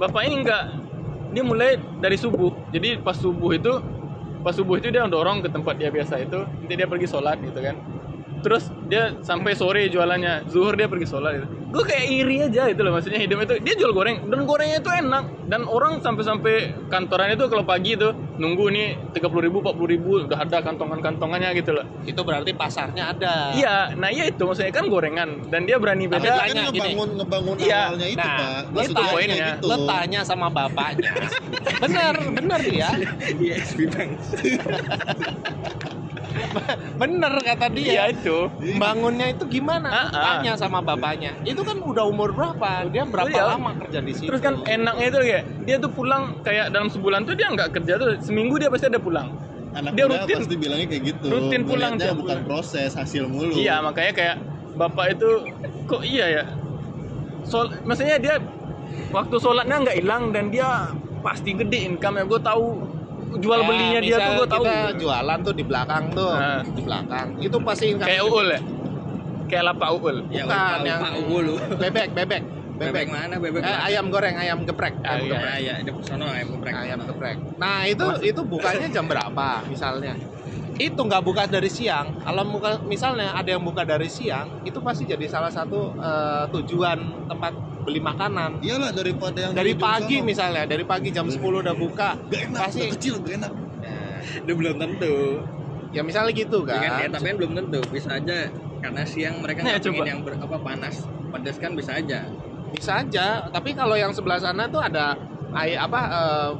bapak 0.01 0.33
ini 0.33 0.49
enggak 0.49 0.65
dia 1.37 1.44
mulai 1.44 1.77
dari 2.01 2.17
subuh 2.17 2.56
jadi 2.73 3.05
pas 3.05 3.21
subuh 3.21 3.53
itu 3.53 3.85
pas 4.41 4.56
subuh 4.56 4.81
itu 4.81 4.89
dia 4.89 5.05
dorong 5.05 5.44
ke 5.44 5.53
tempat 5.53 5.77
dia 5.77 5.93
biasa 5.93 6.25
itu 6.25 6.41
nanti 6.41 6.73
dia 6.73 6.89
pergi 6.89 7.05
sholat 7.05 7.37
gitu 7.44 7.61
kan 7.61 7.77
terus 8.38 8.69
dia 8.85 9.12
sampai 9.20 9.52
sore 9.52 9.87
jualannya 9.87 10.46
zuhur 10.46 10.73
dia 10.73 10.85
pergi 10.85 11.05
sholat 11.05 11.37
gitu. 11.37 11.46
gue 11.69 11.82
kayak 11.85 12.05
iri 12.08 12.35
aja 12.40 12.67
itu 12.67 12.79
loh 12.79 12.90
maksudnya 12.90 13.19
hidup 13.19 13.40
itu 13.40 13.52
dia 13.58 13.75
jual 13.75 13.90
goreng 13.90 14.25
dan 14.25 14.43
gorengnya 14.43 14.79
itu 14.79 14.88
enak 14.88 15.23
dan 15.44 15.62
orang 15.62 15.99
sampai-sampai 15.99 16.70
kantorannya 16.87 17.35
itu 17.35 17.44
kalau 17.46 17.62
pagi 17.62 17.93
itu 17.93 18.08
nunggu 18.35 18.64
nih 18.69 18.87
tiga 19.11 19.26
puluh 19.26 19.43
ribu 19.43 19.58
empat 19.58 19.75
puluh 19.75 19.88
ribu 19.90 20.08
udah 20.23 20.38
ada 20.38 20.58
kantongan-kantongannya 20.58 21.49
gitu 21.55 21.70
loh 21.73 21.82
itu 22.02 22.19
berarti 22.19 22.50
pasarnya 22.52 23.11
ada 23.11 23.50
Iya, 23.50 23.93
nah 23.94 24.08
iya 24.08 24.26
itu 24.26 24.41
maksudnya 24.41 24.70
kan 24.70 24.87
gorengan 24.87 25.29
dan 25.46 25.62
dia 25.62 25.76
berani 25.76 26.05
Tapi 26.05 26.17
beda. 26.17 26.29
kan 26.31 26.38
Tanya 26.41 26.52
gini. 26.64 26.69
ngebangun 26.73 27.08
ngebangun 27.17 27.55
Iya. 27.58 27.81
awalnya 27.84 28.06
itu 28.08 28.19
Nah, 28.19 28.32
pak. 28.32 28.61
lu 28.64 28.73
Maksudnya 28.73 28.96
tanya- 28.96 29.12
poinnya. 29.12 29.46
gitu. 29.52 29.67
lo 29.67 29.75
tanya 29.84 30.20
sama 30.23 30.46
bapaknya 30.49 31.11
bener 31.79 32.14
bener 32.32 32.58
dia 32.62 32.88
ISB 33.37 33.79
Bank. 33.88 34.11
bener 37.01 37.33
kata 37.39 37.67
Iya 37.71 37.79
dia 37.79 38.05
itu. 38.11 38.37
bangunnya 38.75 39.27
itu 39.29 39.44
gimana 39.49 39.89
Ah, 39.89 39.99
ah. 40.06 40.23
tanya 40.37 40.53
sama 40.55 40.79
bapaknya 40.79 41.32
itu 41.43 41.61
kan 41.61 41.79
udah 41.79 42.05
umur 42.05 42.31
berapa 42.31 42.87
dia 42.87 43.05
berapa 43.05 43.29
Iya. 43.29 43.44
lama 43.49 43.70
kerja 43.79 43.99
di 44.01 44.13
situ 44.13 44.29
Terus 44.29 44.41
kan 44.41 44.55
enaknya 44.63 45.06
itu 45.06 45.19
kayak 45.20 45.43
dia 45.63 45.77
tuh 45.77 45.91
pulang 45.91 46.23
kayak 46.41 46.69
dalam 46.69 46.89
sebulan 46.89 47.25
tuh 47.25 47.35
dia 47.35 47.49
nggak 47.49 47.70
kerja 47.73 47.93
tuh 47.97 48.08
seminggu 48.19 48.56
dia 48.56 48.69
pasti 48.69 48.87
ada 48.87 48.99
pulang. 48.99 49.29
Anak 49.70 49.93
Dia 49.94 50.05
rutin- 50.06 50.39
pasti 50.39 50.56
bilangnya 50.56 50.87
kayak 50.87 51.03
gitu. 51.06 51.27
rutin 51.29 51.63
pulang 51.63 51.93
Ngeliatnya 51.94 52.08
tiap 52.08 52.19
bukan 52.19 52.39
proses 52.43 52.91
hasil 52.93 53.25
mulu. 53.27 53.53
Iya 53.53 53.79
makanya 53.79 54.13
kayak 54.13 54.37
bapak 54.75 55.06
itu 55.15 55.29
kok 55.85 56.03
iya 56.03 56.27
ya. 56.32 56.44
Sol, 57.43 57.73
maksudnya 57.82 58.17
dia 58.17 58.35
waktu 59.08 59.37
sholatnya 59.37 59.77
nggak 59.79 59.97
hilang 59.97 60.31
dan 60.31 60.49
dia 60.49 60.89
pasti 61.19 61.53
gede 61.53 61.85
income 61.87 62.17
ya 62.17 62.25
gue 62.25 62.41
tahu 62.41 62.67
jual 63.31 63.58
Ya, 63.58 63.67
belinya 63.67 64.01
dia 64.01 64.17
tuh 64.17 64.32
gue 64.35 64.47
tahu. 64.49 64.63
kita 64.65 64.93
jualan 64.97 65.39
tuh 65.41 65.53
di 65.53 65.65
belakang 65.65 66.05
tuh 66.11 66.32
Nah. 66.32 66.63
di 66.65 66.81
belakang 66.81 67.27
itu 67.39 67.56
pasti 67.61 67.87
Kayak 67.93 68.23
uul 68.25 68.49
ya. 68.49 68.61
Kayak 69.44 69.65
lapak 69.67 69.89
uul. 69.94 70.17
Ya 70.29 70.44
Bukan, 70.44 70.79
yang- 70.82 71.03
Uwu 71.23 71.37
lu. 71.43 71.55
bebek 71.77 72.08
bebek 72.13 72.43
Bebek 72.79 73.11
mana? 73.11 73.35
Bebek 73.37 73.58
Eh, 73.58 73.79
ayam 73.91 74.06
goreng 74.06 74.39
ayam 74.39 74.63
geprek 74.63 74.94
Ah, 75.03 75.19
ayam 75.19 75.19
iya. 75.20 75.35
geprek. 75.35 75.51
Ya, 75.51 75.56
ya, 75.58 75.75
di 75.82 75.91
sono 75.99 76.27
ayam 76.31 76.49
geprek. 76.55 76.75
ayam 76.79 76.99
geprek 77.03 77.37
nah 77.58 77.82
itu 77.82 78.06
itu 78.23 78.41
bukanya 78.41 78.87
jam 78.87 79.05
berapa 79.05 79.49
misalnya 79.67 80.15
itu 80.79 80.97
nggak 80.97 81.20
buka 81.20 81.43
dari 81.44 81.67
siang 81.69 82.15
kalau 82.19 82.47
buka 82.49 82.79
misalnya 82.82 83.35
ada 83.35 83.51
yang 83.51 83.61
buka 83.61 83.82
dari 83.82 84.06
siang 84.06 84.63
itu 84.63 84.79
pasti 84.79 85.05
jadi 85.05 85.27
salah 85.27 85.51
satu 85.51 85.93
eh, 85.93 86.44
tujuan 86.53 86.99
tempat 87.27 87.53
beli 87.82 87.99
makanan 87.99 88.61
Iyalah 88.61 88.93
daripada 88.93 89.39
yang 89.41 89.53
dari 89.53 89.75
pagi 89.75 90.17
sono. 90.17 90.27
misalnya 90.27 90.63
dari 90.65 90.85
pagi 90.85 91.08
jam 91.08 91.27
10 91.27 91.41
udah 91.41 91.75
buka 91.75 92.15
Gak 92.23 92.41
enak, 92.47 92.61
pasti 92.61 92.81
udah 92.81 92.91
kecil 92.93 93.15
gak 93.19 93.35
enak. 93.39 93.53
Nah, 93.79 94.19
Itu 94.39 94.53
belum 94.55 94.75
tentu. 94.77 95.15
ya 95.89 96.03
misalnya 96.03 96.32
gitu 96.32 96.58
Ya 96.63 96.69
kan, 96.69 96.79
ya, 96.79 96.91
kan 97.01 97.11
tapi 97.11 97.27
kan 97.27 97.37
belum 97.37 97.53
tentu. 97.56 97.81
Bisa 97.89 98.11
aja 98.15 98.37
karena 98.79 99.03
siang 99.03 99.35
mereka 99.41 99.58
Nah, 99.58 99.73
nggak 99.73 99.82
pengen 99.82 99.97
coba. 99.97 100.05
yang 100.06 100.20
ber, 100.20 100.32
apa 100.37 100.56
panas 100.61 100.94
pedas 101.29 101.56
kan 101.56 101.73
bisa 101.73 101.93
aja. 101.94 102.20
bisa 102.69 102.93
aja 102.99 103.27
tapi 103.49 103.73
kalau 103.73 103.97
yang 103.97 104.13
sebelah 104.13 104.37
sana 104.37 104.69
tuh 104.69 104.79
ada 104.79 105.17
ay 105.51 105.73
apa 105.73 106.01
eh, 106.06 106.51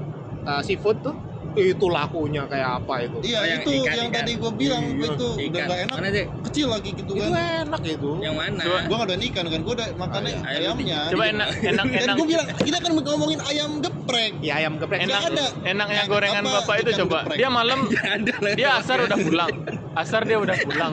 eh, 0.47 0.63
seafood 0.65 0.97
tuh 0.99 1.13
itu 1.55 1.87
lakunya 1.87 2.43
kayak 2.45 2.71
apa 2.79 2.95
itu 3.03 3.17
Iya 3.25 3.39
Oh, 3.39 3.45
yang 3.45 3.61
itu 3.61 3.71
ikan, 3.79 3.95
yang 3.95 4.09
ikan. 4.09 4.17
tadi 4.19 4.33
gue 4.35 4.53
bilang 4.53 4.83
Iya. 4.85 5.07
itu 5.09 5.27
udah 5.29 5.45
Ikan. 5.59 5.65
gak 5.65 5.79
enak 5.81 5.95
Mana 5.95 6.09
sih? 6.11 6.25
kecil 6.45 6.67
lagi 6.69 6.91
gitu 6.93 7.11
itu 7.11 7.23
kan 7.25 7.31
enak 7.65 7.83
itu 7.83 8.11
Yang 8.19 8.35
mana? 8.37 8.61
Coba- 8.61 8.83
gue 8.83 8.97
gak 8.97 9.09
ada 9.09 9.17
ikan 9.19 9.45
kan 9.45 9.61
gue 9.61 9.75
udah 9.75 9.89
makannya 9.95 10.33
Ayam. 10.39 10.45
ayamnya 10.77 10.99
Coba 11.09 11.25
enak 11.27 11.49
enak 11.59 11.85
dan 11.89 12.03
enak 12.05 12.15
gue 12.15 12.27
bilang 12.29 12.47
kita 12.59 12.79
kan 12.79 12.91
ngomongin 12.95 13.41
ayam 13.43 13.71
geprek 13.81 14.33
ya 14.39 14.53
ayam 14.57 14.73
geprek 14.77 14.99
enak 15.01 15.21
ada. 15.25 15.47
enaknya 15.65 15.97
Yang 15.97 16.09
gorengan 16.09 16.43
apa, 16.43 16.53
bapak 16.59 16.75
itu 16.79 16.91
coba 16.99 17.17
geprek. 17.19 17.37
dia 17.37 17.49
malam 17.49 17.79
dia 18.59 18.69
asar 18.77 18.99
udah 19.03 19.19
pulang 19.19 19.53
asar 19.95 20.23
dia 20.23 20.39
udah 20.39 20.57
pulang 20.61 20.91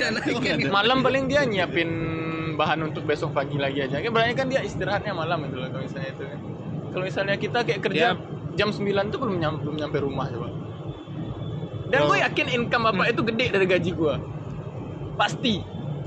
malam 0.69 0.97
paling 1.01 1.24
dia 1.25 1.41
nyiapin 1.43 1.89
bahan 2.55 2.79
untuk 2.81 3.03
besok 3.03 3.31
pagi 3.31 3.55
lagi 3.55 3.81
aja 3.81 4.00
kan 4.00 4.09
berarti 4.09 4.33
kan 4.33 4.47
dia 4.47 4.62
istirahatnya 4.62 5.12
malam 5.12 5.43
itu 5.43 5.55
loh 5.55 5.67
kalau 5.67 5.83
misalnya 5.83 6.09
itu 6.09 6.24
kan 6.24 6.39
kalau 6.89 7.03
misalnya 7.03 7.35
kita 7.35 7.59
kayak 7.62 7.81
kerja 7.81 8.07
jam 8.55 8.69
9 8.69 8.81
tuh 9.07 9.19
belum 9.19 9.35
nyam, 9.38 9.59
belum 9.59 9.75
nyampe 9.77 9.97
rumah 10.00 10.27
coba. 10.27 10.50
Dan 11.85 12.00
Oh. 12.01 12.07
gue 12.09 12.17
yakin 12.17 12.47
income 12.51 12.83
bapak 12.85 13.13
itu 13.13 13.21
gede 13.24 13.45
dari 13.51 13.65
gaji 13.65 13.91
gue 13.91 14.15
pasti. 15.15 15.55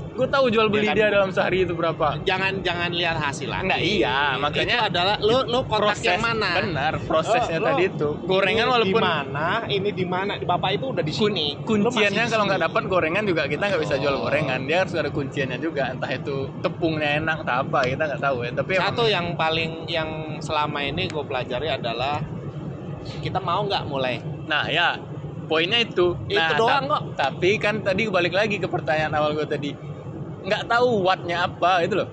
Gue 0.09 0.27
tahu 0.27 0.51
jual 0.51 0.67
beli 0.67 0.83
Ya 0.83 0.91
kan? 0.91 0.99
dia 0.99 1.07
dalam 1.09 1.31
sehari 1.31 1.63
itu 1.63 1.71
berapa. 1.71 2.19
Jangan 2.27 2.59
jangan 2.59 2.91
lihat 2.91 3.15
hasil 3.15 3.47
lagi. 3.47 3.63
Enggak, 3.63 3.79
iya, 3.79 4.35
makanya- 4.35 4.79
itu 4.83 4.87
adalah 4.91 5.15
lo 5.17 5.47
lo 5.47 5.59
proses 5.63 6.03
yang 6.03 6.19
mana? 6.19 6.59
benar 6.59 6.93
prosesnya 6.99 7.55
Oh, 7.55 7.65
tadi 7.71 7.83
itu. 7.87 8.09
gorengan 8.27 8.67
walaupun 8.67 8.99
di 8.99 9.07
mana 9.07 9.49
ini 9.71 9.89
di 9.95 10.03
mana? 10.03 10.35
Bapak 10.35 10.75
itu 10.75 10.85
udah 10.91 10.99
di 10.99 11.13
sini. 11.15 11.55
Kun- 11.63 11.87
kunciannya 11.87 12.27
kalau 12.27 12.51
nggak 12.51 12.61
dapat 12.67 12.83
gorengan 12.91 13.23
juga 13.23 13.47
kita 13.47 13.63
nggak 13.71 13.79
bisa 13.79 13.95
jual 13.95 14.11
Oh. 14.11 14.27
gorengan. 14.27 14.67
Dia 14.67 14.83
harus 14.83 14.91
ada 14.91 15.07
kunciannya 15.07 15.55
juga. 15.57 15.87
Entah 15.87 16.11
itu 16.11 16.51
tepungnya 16.59 17.09
enak 17.15 17.47
atau 17.47 17.55
apa 17.63 17.79
kita 17.87 18.03
nggak 18.03 18.19
tahu 18.21 18.37
ya. 18.43 18.51
Tapi 18.51 18.71
emang- 18.75 18.85
satu 18.91 19.03
yang 19.07 19.25
paling 19.33 19.71
yang 19.87 20.09
selama 20.39 20.79
ini 20.83 21.07
gue 21.07 21.23
pelajari 21.23 21.71
adalah 21.71 22.19
kita 23.21 23.39
mau 23.39 23.65
nggak 23.65 23.83
mulai? 23.87 24.21
Nah 24.45 24.67
ya 24.69 24.99
poinnya 25.49 25.81
itu. 25.81 26.13
Itu 26.29 26.37
nah, 26.37 26.57
doang 26.57 26.83
kok. 26.87 27.01
tapi 27.17 27.57
kan 27.57 27.81
tadi 27.81 28.05
balik 28.07 28.33
lagi 28.33 28.61
ke 28.61 28.67
pertanyaan 28.69 29.13
awal 29.17 29.33
gue 29.33 29.47
tadi. 29.49 29.71
Nggak 30.45 30.69
tahu 30.69 31.03
wattnya 31.03 31.49
apa 31.49 31.83
itu 31.83 31.99
loh. 31.99 32.09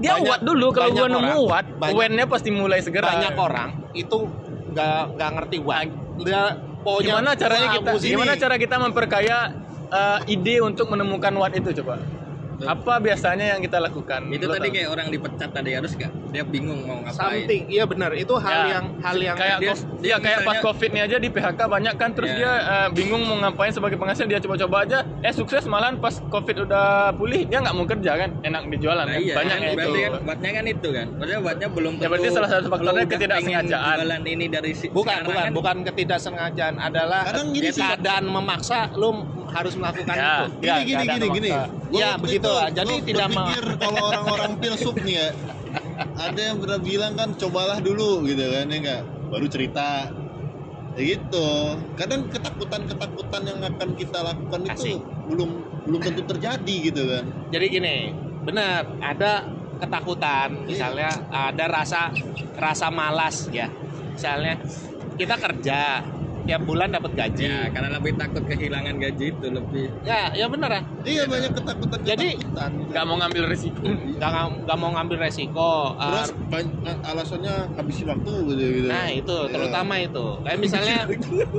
Dia 0.00 0.18
Banyak- 0.18 0.30
watt 0.30 0.42
dulu 0.42 0.66
kalau 0.72 0.90
gua 0.94 1.08
nemu 1.10 1.40
banyak- 1.46 1.94
when-nya 1.94 2.26
pasti 2.26 2.50
mulai 2.50 2.80
segera. 2.82 3.12
banyak 3.12 3.34
orang 3.36 3.70
itu 3.92 4.26
nggak 4.72 5.00
nggak 5.18 5.30
ngerti 5.36 5.58
watt. 5.60 5.88
Dia 6.22 6.42
pokoknya 6.82 7.06
gimana 7.14 7.30
caranya 7.38 7.68
kita 7.78 7.90
gimana 8.02 8.32
cara 8.34 8.54
kita 8.58 8.76
memperkaya 8.78 9.38
eh, 9.92 10.18
ide 10.32 10.64
untuk 10.64 10.88
menemukan 10.88 11.30
watt 11.36 11.54
itu 11.54 11.70
coba 11.82 12.00
apa 12.64 12.94
biasanya 12.98 13.46
yang 13.48 13.60
kita 13.60 13.78
lakukan 13.78 14.20
Itu 14.28 14.44
Lo 14.44 14.52
tadi 14.52 14.66
tahu? 14.66 14.74
kayak 14.74 14.88
orang 14.88 15.06
dipecat 15.08 15.50
tadi 15.50 15.70
harus 15.72 15.92
gak? 15.92 16.10
Dia 16.28 16.44
bingung 16.44 16.80
mau 16.82 16.98
ngapain. 16.98 17.18
something 17.42 17.62
iya 17.66 17.84
benar 17.84 18.10
itu 18.12 18.34
hal 18.34 18.52
Ya, 18.52 18.64
yang 18.72 18.84
hal 18.98 19.16
yang 19.18 19.36
kayak 19.36 19.58
dia- 19.58 19.70
kov- 19.72 19.86
dia 19.98 20.08
ya 20.08 20.16
kayak 20.18 20.38
pas 20.38 20.44
misalnya- 20.52 20.64
covid 20.64 20.90
nih 20.90 21.02
aja 21.02 21.16
di 21.16 21.28
PHK 21.28 21.60
banyak 21.62 21.94
kan 21.94 22.10
terus 22.12 22.28
Ya. 22.28 22.36
dia 22.36 22.52
eh, 22.62 22.88
bingung 22.92 23.22
mau 23.22 23.36
ngapain 23.38 23.70
sebagai 23.70 23.96
penghasil 23.96 24.24
dia 24.24 24.38
coba-coba 24.38 24.76
aja 24.82 24.98
eh 25.18 25.32
sukses 25.32 25.62
malahan 25.64 25.96
pas 25.96 26.14
covid 26.24 26.56
udah 26.62 26.86
pulih 27.12 27.44
dia 27.44 27.58
nggak 27.58 27.72
mau 27.72 27.84
kerja 27.84 28.12
kan 28.16 28.30
enak 28.40 28.62
dijualan 28.68 29.00
Nah, 29.02 29.12
kan 29.12 29.20
iya, 29.20 29.34
banyak 29.34 29.50
kan, 29.50 29.62
yang 29.62 29.74
berarti 29.74 29.90
itu 29.92 30.00
kan 30.02 30.22
buatnya 30.22 30.50
kan 30.50 30.64
itu 30.66 30.88
kan. 30.90 31.06
Maksudnya 31.12 31.40
buatnya 31.40 31.68
belum 31.68 31.92
Ya, 31.94 32.08
berarti 32.08 32.28
salah 32.30 32.48
satu 32.48 32.66
faktornya 32.68 33.04
ketidaksengajaan. 33.06 33.96
Jualan 33.98 34.22
ini 34.24 34.46
dari 34.46 34.72
si, 34.72 34.86
bukan 34.88 35.20
bukan 35.22 35.36
kan, 35.38 35.50
bukan 35.52 35.76
ketidaksengajaan 35.84 36.74
adalah 36.76 37.20
Kadang 37.24 37.48
gini 37.50 37.68
sih. 37.68 37.82
keadaan 37.82 38.24
memaksa 38.26 38.78
lu 38.92 39.10
harus 39.52 39.74
melakukan 39.74 40.14
Ya. 40.14 40.32
itu 40.32 40.44
gini 40.56 40.80
gini 40.82 40.92
keadaan 40.96 41.12
gini 41.14 41.26
gini 41.30 41.50
memaksa. 41.50 41.68
Gua 41.84 42.00
Ya, 42.00 42.10
begitu. 42.16 42.40
itu, 42.42 42.54
Jadi 42.72 42.94
tidak 43.04 43.26
mau- 43.28 43.36
berpikir 43.36 43.64
kalau 43.76 44.00
orang-orang 44.06 44.52
filsuf 44.58 44.96
nih 44.98 45.14
ya 45.14 45.28
ada 46.14 46.40
yang 46.42 46.56
pernah 46.58 46.80
bilang 46.80 47.12
kan 47.14 47.28
cobalah 47.34 47.78
dulu 47.78 48.24
gitu 48.24 48.44
kan 48.44 48.64
ya 48.66 48.76
enggak 48.78 49.00
baru 49.28 49.46
cerita 49.46 49.88
ya 50.92 51.02
gitu 51.06 51.46
kadang 51.94 52.28
ketakutan-ketakutan 52.28 53.42
yang 53.42 53.60
akan 53.62 53.88
kita 53.94 54.18
lakukan 54.20 54.60
itu 54.62 54.72
Asik. 54.92 54.98
belum 55.26 55.50
belum 55.82 56.00
tentu 56.02 56.22
terjadi 56.26 56.74
gitu 56.82 57.02
kan 57.06 57.24
jadi 57.48 57.66
gini 57.66 57.96
benar 58.42 58.84
ada 59.00 59.32
ketakutan 59.78 60.48
misalnya 60.64 61.10
ada 61.28 61.64
rasa 61.66 62.12
rasa 62.54 62.86
malas 62.88 63.48
ya 63.48 63.72
misalnya 64.12 64.60
kita 65.14 65.34
kerja 65.34 65.80
tiap 66.42 66.62
bulan 66.62 66.88
dapat 66.90 67.12
gaji. 67.12 67.44
Ya, 67.44 67.68
karena 67.68 67.88
lebih 67.92 68.12
takut 68.14 68.42
kehilangan 68.42 68.94
gaji 68.96 69.26
itu 69.30 69.46
lebih. 69.48 69.86
ya 70.02 70.30
ya 70.32 70.46
benar 70.46 70.70
ya. 70.70 70.82
Iya 71.02 71.22
banyak 71.26 71.52
ketakutan 71.52 71.98
Jadi, 72.02 72.28
nggak 72.88 73.04
mau 73.04 73.16
ngambil 73.16 73.44
risiko 73.46 73.82
nggak 73.82 74.30
nggak 74.62 74.76
mau 74.76 74.90
ngambil 74.92 75.16
resiko 75.18 75.70
uh, 75.92 76.02
terus 76.22 76.30
banyak 76.48 76.96
alasannya 77.02 77.54
habisin 77.74 78.06
waktu 78.08 78.30
gitu 78.48 78.62
gitu. 78.72 78.88
Nah 78.88 79.06
itu 79.08 79.36
Ya. 79.42 79.50
terutama 79.50 79.94
itu. 79.98 80.26
Kayak 80.40 80.58
misalnya 80.58 80.96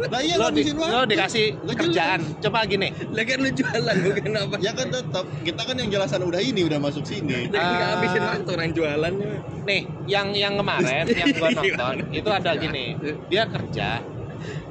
nah 0.07 0.19
iya 0.19 0.35
lo, 0.35 0.47
di, 0.49 0.61
waktu. 0.65 0.91
lo 0.91 1.01
dikasih 1.05 1.45
Nggak 1.59 1.77
kerjaan. 1.79 2.19
Coba 2.39 2.59
gini. 2.63 2.87
Lah 3.09 3.23
kan 3.23 3.37
lu 3.39 3.49
jualan 3.49 3.95
bukan 3.99 4.31
apa? 4.33 4.55
ya 4.59 4.71
kan 4.71 4.87
tetap 4.89 5.25
kita 5.41 5.61
kan 5.61 5.75
yang 5.75 5.89
jelasan 5.89 6.21
udah 6.21 6.39
ini 6.39 6.61
udah 6.63 6.79
masuk 6.79 7.03
sini. 7.03 7.47
Jadi 7.47 7.55
nggak 7.55 7.83
Ah. 7.85 7.93
habisin 7.97 8.21
waktu 8.21 8.49
orang 8.51 8.71
jualannya. 8.71 9.33
nih 9.63 9.81
yang 10.05 10.27
yang 10.33 10.53
kemarin 10.55 11.07
yang 11.07 11.31
gua 11.33 11.49
nonton 11.57 11.95
itu 12.11 12.27
ada 12.27 12.51
gini. 12.53 12.99
Dia 13.27 13.43
kerja 13.45 14.03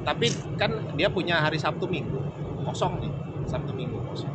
tapi 0.03 0.27
kan 0.59 0.71
dia 0.99 1.07
punya 1.07 1.39
hari 1.39 1.55
Sabtu 1.57 1.87
Minggu 1.87 2.19
kosong 2.63 2.99
nih 3.03 3.11
Sabtu 3.47 3.71
Minggu 3.75 3.99
kosong. 4.07 4.31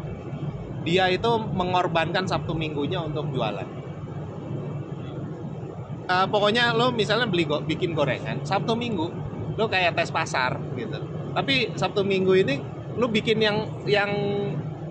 Dia 0.84 1.08
itu 1.12 1.30
mengorbankan 1.52 2.24
Sabtu 2.24 2.56
Minggunya 2.56 3.00
untuk 3.04 3.28
jualan. 3.32 3.68
Eh, 6.08 6.26
pokoknya 6.32 6.72
lo 6.72 6.88
misalnya 6.88 7.28
beli 7.28 7.44
go, 7.44 7.60
bikin 7.60 7.92
gorengan 7.92 8.40
Sabtu 8.40 8.72
Minggu 8.72 9.12
lo 9.58 9.64
kayak 9.68 9.92
tes 9.92 10.08
pasar 10.08 10.56
gitu. 10.72 10.96
Tapi 11.36 11.76
Sabtu 11.76 12.00
Minggu 12.00 12.32
ini 12.32 12.56
lo 12.96 13.12
bikin 13.12 13.36
yang 13.44 13.68
yang 13.84 14.10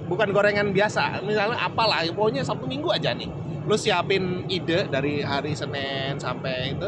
bukan 0.07 0.31
gorengan 0.31 0.71
biasa 0.71 1.19
misalnya 1.25 1.57
apalah 1.59 2.05
pokoknya 2.13 2.45
Sabtu 2.45 2.69
Minggu 2.69 2.93
aja 2.93 3.17
nih. 3.17 3.29
Lu 3.67 3.75
siapin 3.75 4.47
ide 4.47 4.87
dari 4.87 5.19
hari 5.25 5.51
Senin 5.57 6.15
sampai 6.21 6.77
itu 6.77 6.87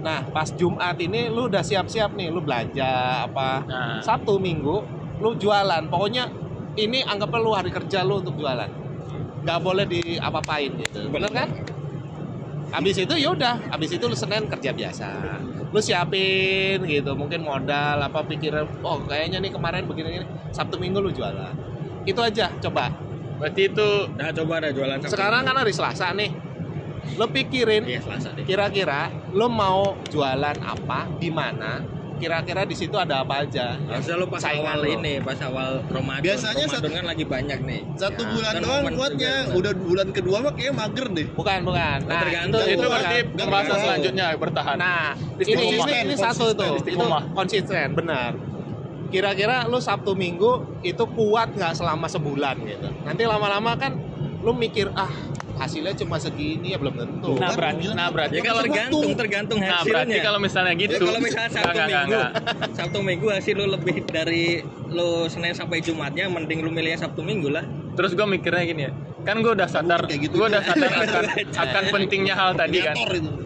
nah 0.00 0.24
pas 0.32 0.48
Jumat 0.52 0.96
ini 0.96 1.28
lu 1.28 1.46
udah 1.52 1.60
siap-siap 1.60 2.16
nih 2.16 2.32
lu 2.32 2.40
belanja 2.40 3.24
apa 3.28 3.64
nah 3.68 4.00
Sabtu 4.00 4.40
Minggu 4.40 4.80
lu 5.20 5.36
jualan 5.36 5.84
pokoknya 5.92 6.32
ini 6.80 7.04
anggaplah 7.04 7.40
lu 7.40 7.52
hari 7.52 7.68
kerja 7.68 8.00
lu 8.00 8.24
untuk 8.24 8.40
jualan 8.40 8.68
nggak 9.44 9.60
boleh 9.60 9.84
diapa-apain 9.84 10.72
gitu 10.80 11.08
bener 11.12 11.30
kan 11.32 11.48
Abis 12.70 13.02
itu 13.02 13.14
ya 13.18 13.34
udah, 13.34 13.66
abis 13.74 13.98
itu 13.98 14.04
lu 14.06 14.14
Senin 14.14 14.46
kerja 14.46 14.70
biasa. 14.70 15.10
Lu 15.74 15.82
siapin 15.82 16.78
gitu, 16.86 17.18
mungkin 17.18 17.42
modal 17.42 17.98
apa 17.98 18.22
pikiran, 18.22 18.62
oh 18.86 19.02
kayaknya 19.10 19.42
nih 19.42 19.50
kemarin 19.50 19.90
begini 19.90 20.22
gini. 20.22 20.26
Sabtu 20.54 20.78
Minggu 20.78 21.02
lu 21.02 21.10
jualan. 21.10 21.50
Itu 22.06 22.22
aja, 22.22 22.46
coba. 22.62 22.94
berarti 23.40 23.72
itu 23.72 23.88
Udah 24.14 24.30
coba 24.36 24.52
ada 24.60 24.68
jualan 24.70 25.00
Sabtu 25.00 25.16
Sekarang 25.16 25.42
kan 25.48 25.56
hari 25.58 25.72
Selasa 25.74 26.12
nih. 26.14 26.30
Lu 27.18 27.26
pikirin 27.26 27.82
Iya, 27.90 28.06
Selasa 28.06 28.28
deh. 28.38 28.44
kira-kira 28.46 29.10
lu 29.30 29.46
mau 29.46 29.80
jualan 30.04 30.58
apa, 30.58 31.06
di 31.12 31.30
mana, 31.30 31.78
kira-kira 32.16 32.62
di 32.62 32.74
situ 32.74 32.92
ada 32.94 33.22
apa 33.22 33.42
aja. 33.42 33.78
Harusnya 33.80 34.14
lu 34.14 34.26
pas 34.26 34.38
Saingan 34.38 34.76
awal 34.76 34.78
lu. 34.82 34.90
ini, 34.92 35.14
pas 35.20 35.38
awal 35.40 35.86
Ramadan. 35.86 36.20
Biasanya 36.20 36.52
Ramadan 36.60 36.82
satu- 36.82 36.92
kan 36.92 37.04
lagi 37.06 37.24
banyak 37.24 37.58
nih. 37.62 37.80
satu 37.94 38.20
Ya, 38.20 38.28
bulan 38.28 38.52
kan 38.52 38.60
doang 38.60 38.84
kuatnya 38.92 39.34
juga. 39.40 39.56
udah 39.56 39.72
bulan 39.78 40.08
kedua 40.10 40.36
mah 40.40 40.52
kayaknya 40.52 40.74
mager 40.76 41.06
deh 41.08 41.26
Bukan, 41.30 41.58
bukan. 41.62 41.98
Nah, 42.04 42.20
tergantung. 42.20 42.60
itu, 42.60 42.74
itu 42.74 42.86
berarti 42.86 43.18
tahu. 43.70 43.80
selanjutnya 43.80 44.26
bertahan 44.36 44.76
Nah, 44.76 45.06
ini, 45.40 45.62
ini, 45.72 45.92
ini 46.04 46.14
satu 46.14 46.44
tuh, 46.52 46.66
itu 46.76 46.90
istiqomah. 46.90 47.22
konsisten, 47.32 47.86
benar. 47.94 48.30
Kira-kira 49.08 49.66
lu 49.66 49.78
Sabtu 49.78 50.14
Minggu 50.14 50.50
itu 50.82 51.02
kuat 51.08 51.50
nggak 51.50 51.74
selama 51.74 52.06
sebulan 52.06 52.62
gitu. 52.62 52.88
Nanti 53.00 53.22
lama-lama 53.24 53.74
kan 53.74 53.98
lu 54.38 54.52
mikir 54.52 54.86
ah 54.92 55.10
hasilnya 55.60 55.92
cuma 55.94 56.16
segini 56.16 56.72
ya 56.72 56.78
belum 56.80 56.94
tentu. 56.96 57.36
Nah, 57.36 57.52
Kan 57.52 57.56
berarti, 57.60 57.84
nah 57.92 58.08
berarti 58.08 58.34
Ya 58.34 58.42
kalau 58.42 58.62
tergantung, 58.64 59.02
tergantung 59.12 59.58
nah 59.60 59.68
hasilnya. 59.76 59.92
berarti 59.92 60.16
kalau 60.18 60.38
misalnya 60.40 60.72
gitu 60.74 60.92
Ya, 60.92 61.00
kalau 61.04 61.20
misalnya 61.20 61.50
Sabtu 61.50 61.60
Nggak, 61.60 61.74
nggak, 61.76 61.88
Minggu, 62.00 62.10
nggak. 62.16 62.30
Sabtu 62.72 62.98
Minggu 63.00 63.26
hasil 63.28 63.54
lu 63.54 63.66
lebih 63.68 63.96
dari 64.02 64.44
lu 64.88 65.08
Senin 65.28 65.52
sampai 65.52 65.78
Jumatnya, 65.78 66.26
mending 66.26 66.60
lu 66.60 66.70
milih 66.70 66.96
Sabtu 66.96 67.20
Minggu 67.20 67.52
lah. 67.52 67.62
terus 67.90 68.14
gue 68.14 68.22
mikirnya 68.24 68.64
gini 68.64 68.82
ya 68.88 68.92
kan 69.20 69.36
gue 69.44 69.52
udah 69.52 69.68
sadar 69.68 70.00
gitu 70.08 70.32
gue 70.32 70.48
udah 70.48 70.62
sadar 70.64 70.90
akan 70.96 71.24
akan 71.52 71.84
pentingnya 71.92 72.34
hal 72.34 72.56
tadi 72.56 72.78
kan. 72.80 72.96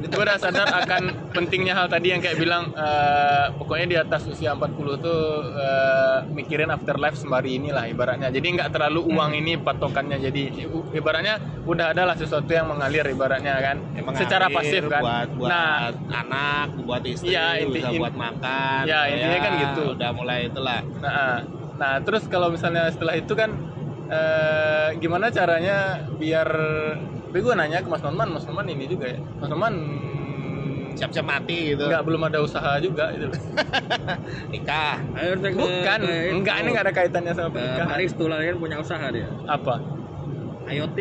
Gue 0.05 0.23
udah 0.23 0.39
sadar 0.39 0.69
akan 0.71 1.03
pentingnya 1.35 1.75
hal 1.75 1.91
tadi 1.91 2.15
yang 2.15 2.23
kayak 2.23 2.39
bilang 2.39 2.71
eh, 2.79 3.51
pokoknya 3.59 3.87
di 3.91 3.97
atas 3.99 4.31
usia 4.31 4.55
40 4.55 5.03
tuh 5.03 5.21
eh, 5.59 6.19
mikirin 6.31 6.71
afterlife 6.71 7.19
sembari 7.19 7.59
inilah 7.59 7.91
ibaratnya. 7.91 8.31
Jadi 8.31 8.47
nggak 8.55 8.71
terlalu 8.71 9.03
uang 9.11 9.35
ini 9.35 9.59
patokannya. 9.59 10.23
Jadi 10.23 10.43
ibaratnya 10.95 11.43
udah 11.67 11.91
ada 11.91 12.03
lah 12.07 12.15
sesuatu 12.15 12.51
yang 12.55 12.71
mengalir 12.71 13.03
ibaratnya 13.11 13.59
kan. 13.59 13.77
Emang 13.99 14.15
secara 14.15 14.47
pasif 14.47 14.87
kan. 14.87 15.03
buat, 15.03 15.29
buat 15.35 15.51
nah. 15.51 15.91
anak, 16.15 16.69
buat 16.87 17.03
istri, 17.03 17.35
Iya, 17.35 17.67
inti- 17.67 17.83
bisa 17.83 17.91
in- 17.91 17.99
buat 17.99 18.15
makan. 18.15 18.83
Ya, 18.87 19.11
intinya 19.11 19.39
kan 19.43 19.53
gitu. 19.59 19.83
Udah 19.99 20.11
mulai 20.15 20.47
itulah. 20.47 20.87
Nah, 21.03 21.43
nah 21.75 21.93
terus 22.07 22.31
kalau 22.31 22.55
misalnya 22.55 22.87
setelah 22.95 23.19
itu 23.19 23.35
kan 23.35 23.51
eh, 24.07 24.89
gimana 24.97 25.29
caranya 25.29 25.77
biar 26.15 26.49
tapi 27.25 27.39
gue 27.41 27.55
nanya 27.55 27.79
ke 27.79 27.89
Mas 27.89 27.99
Norman, 28.01 28.29
Mas 28.31 28.45
Norman 28.45 28.67
ini 28.69 28.87
juga 28.87 29.07
ya. 29.09 29.19
Mas 29.35 29.49
Norman 29.49 29.75
siap-siap 30.95 31.27
mati 31.27 31.75
gitu 31.75 31.83
Enggak 31.85 32.07
belum 32.07 32.23
ada 32.23 32.39
usaha 32.39 32.79
juga 32.79 33.11
itu. 33.11 33.27
nikah 34.53 35.03
Ayo 35.13 35.35
kita 35.35 35.49
ke- 35.49 35.59
Bukan, 35.59 35.99
enggak 36.33 36.55
ini 36.57 36.69
enggak 36.71 36.85
ada 36.85 36.95
kaitannya 36.95 37.33
sama 37.33 37.49
Eh, 37.49 37.53
pernikahan. 37.53 37.89
Paris 37.89 38.11
tuh 38.15 38.27
lah 38.27 38.39
kan 38.39 38.57
punya 38.57 38.77
usaha 38.79 39.07
dia. 39.09 39.29
Apa? 39.45 39.75
IoT. 40.65 40.99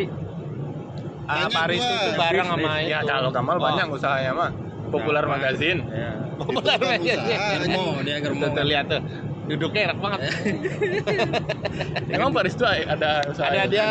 ah, 1.23 1.47
Paris 1.47 1.79
itu 1.79 2.09
bareng 2.17 2.47
sama 2.49 2.71
Ya 2.83 2.99
kalau 2.99 3.29
Kamal 3.29 3.55
Oh. 3.55 3.63
banyak 3.63 3.87
usahanya 3.87 4.31
mah. 4.33 4.51
Popular 4.89 5.23
Nah, 5.23 5.31
magazine. 5.31 5.79
Ya. 5.87 6.11
Banget. 6.35 6.99
usaha, 7.23 7.37
Germo, 7.55 7.85
dia 8.01 8.17
germo. 8.19 8.41
Tuh, 8.41 8.49
tuh, 8.51 8.65
lihat 8.65 8.85
tuh 8.87 9.01
duduknya 9.43 9.91
enak 9.91 9.97
banget 9.99 10.19
Emang 12.15 12.31
Paris 12.31 12.53
tuh 12.53 12.63
ada 12.63 13.23
usaha. 13.27 13.49
ada 13.49 13.67
dia 13.67 13.87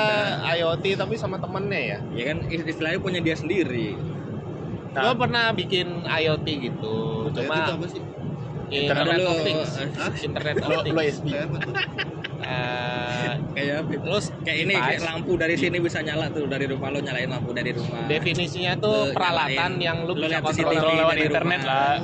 IoT 0.56 0.96
tapi 0.96 1.14
sama 1.14 1.36
temennya 1.36 1.80
ya 1.80 1.98
Ya 2.14 2.24
kan 2.26 2.38
istilahnya 2.48 2.98
punya 2.98 3.20
dia 3.20 3.34
sendiri. 3.34 3.96
Nah. 4.92 5.08
Gua 5.08 5.14
pernah 5.18 5.44
bikin 5.52 6.04
IoT 6.04 6.46
gitu 6.62 6.94
itu 7.26 7.38
cuma 7.38 7.54
apa 7.66 7.86
sih? 7.86 8.02
Internet 8.72 9.20
of 9.20 9.36
Things 9.42 9.70
eh? 9.76 9.88
Internet 10.22 10.54
lo 10.58 10.64
of 10.64 10.72
lo 10.72 10.80
Things 10.82 11.16
SB. 11.16 11.26
Kayak 11.28 11.44
apa 11.44 11.56
tuh? 11.58 11.74
Eh, 12.42 13.30
kayak 13.54 13.74
apa? 13.78 13.90
terus 14.00 14.26
Kayak 14.42 14.58
ini 14.58 14.74
kayak 14.74 15.02
lampu 15.02 15.32
dari 15.36 15.54
sini 15.54 15.76
bisa 15.78 15.98
nyala 16.00 16.26
tuh 16.28 16.44
dari 16.44 16.64
rumah 16.64 16.88
lo 16.88 16.98
nyalain 16.98 17.28
lampu 17.28 17.52
dari 17.52 17.70
rumah. 17.72 18.04
definisinya 18.04 18.72
tuh 18.76 19.12
peralatan 19.12 19.52
nyalain. 19.76 19.76
yang 19.78 19.96
lu 20.04 20.12
Lu 20.12 20.24
bisa 20.24 20.40
kontrol 20.40 20.92
lewat 20.94 21.16
internet 21.18 21.60
rumah. 21.60 21.68
lah. 21.68 21.96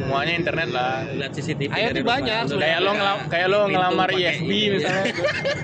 Semuanya 0.00 0.34
internet 0.34 0.68
lah. 0.70 0.92
Lihat 1.06 1.32
CCTV 1.36 1.70
dari 1.70 2.00
rumah. 2.00 2.08
banyak, 2.16 2.42
Kayak 2.56 2.78
lo 2.80 2.90
ngelam, 2.92 3.18
kayak 3.28 3.48
lo 3.48 3.60
ngelamar 3.68 4.08
ini. 4.10 4.60
misalnya. 4.72 5.04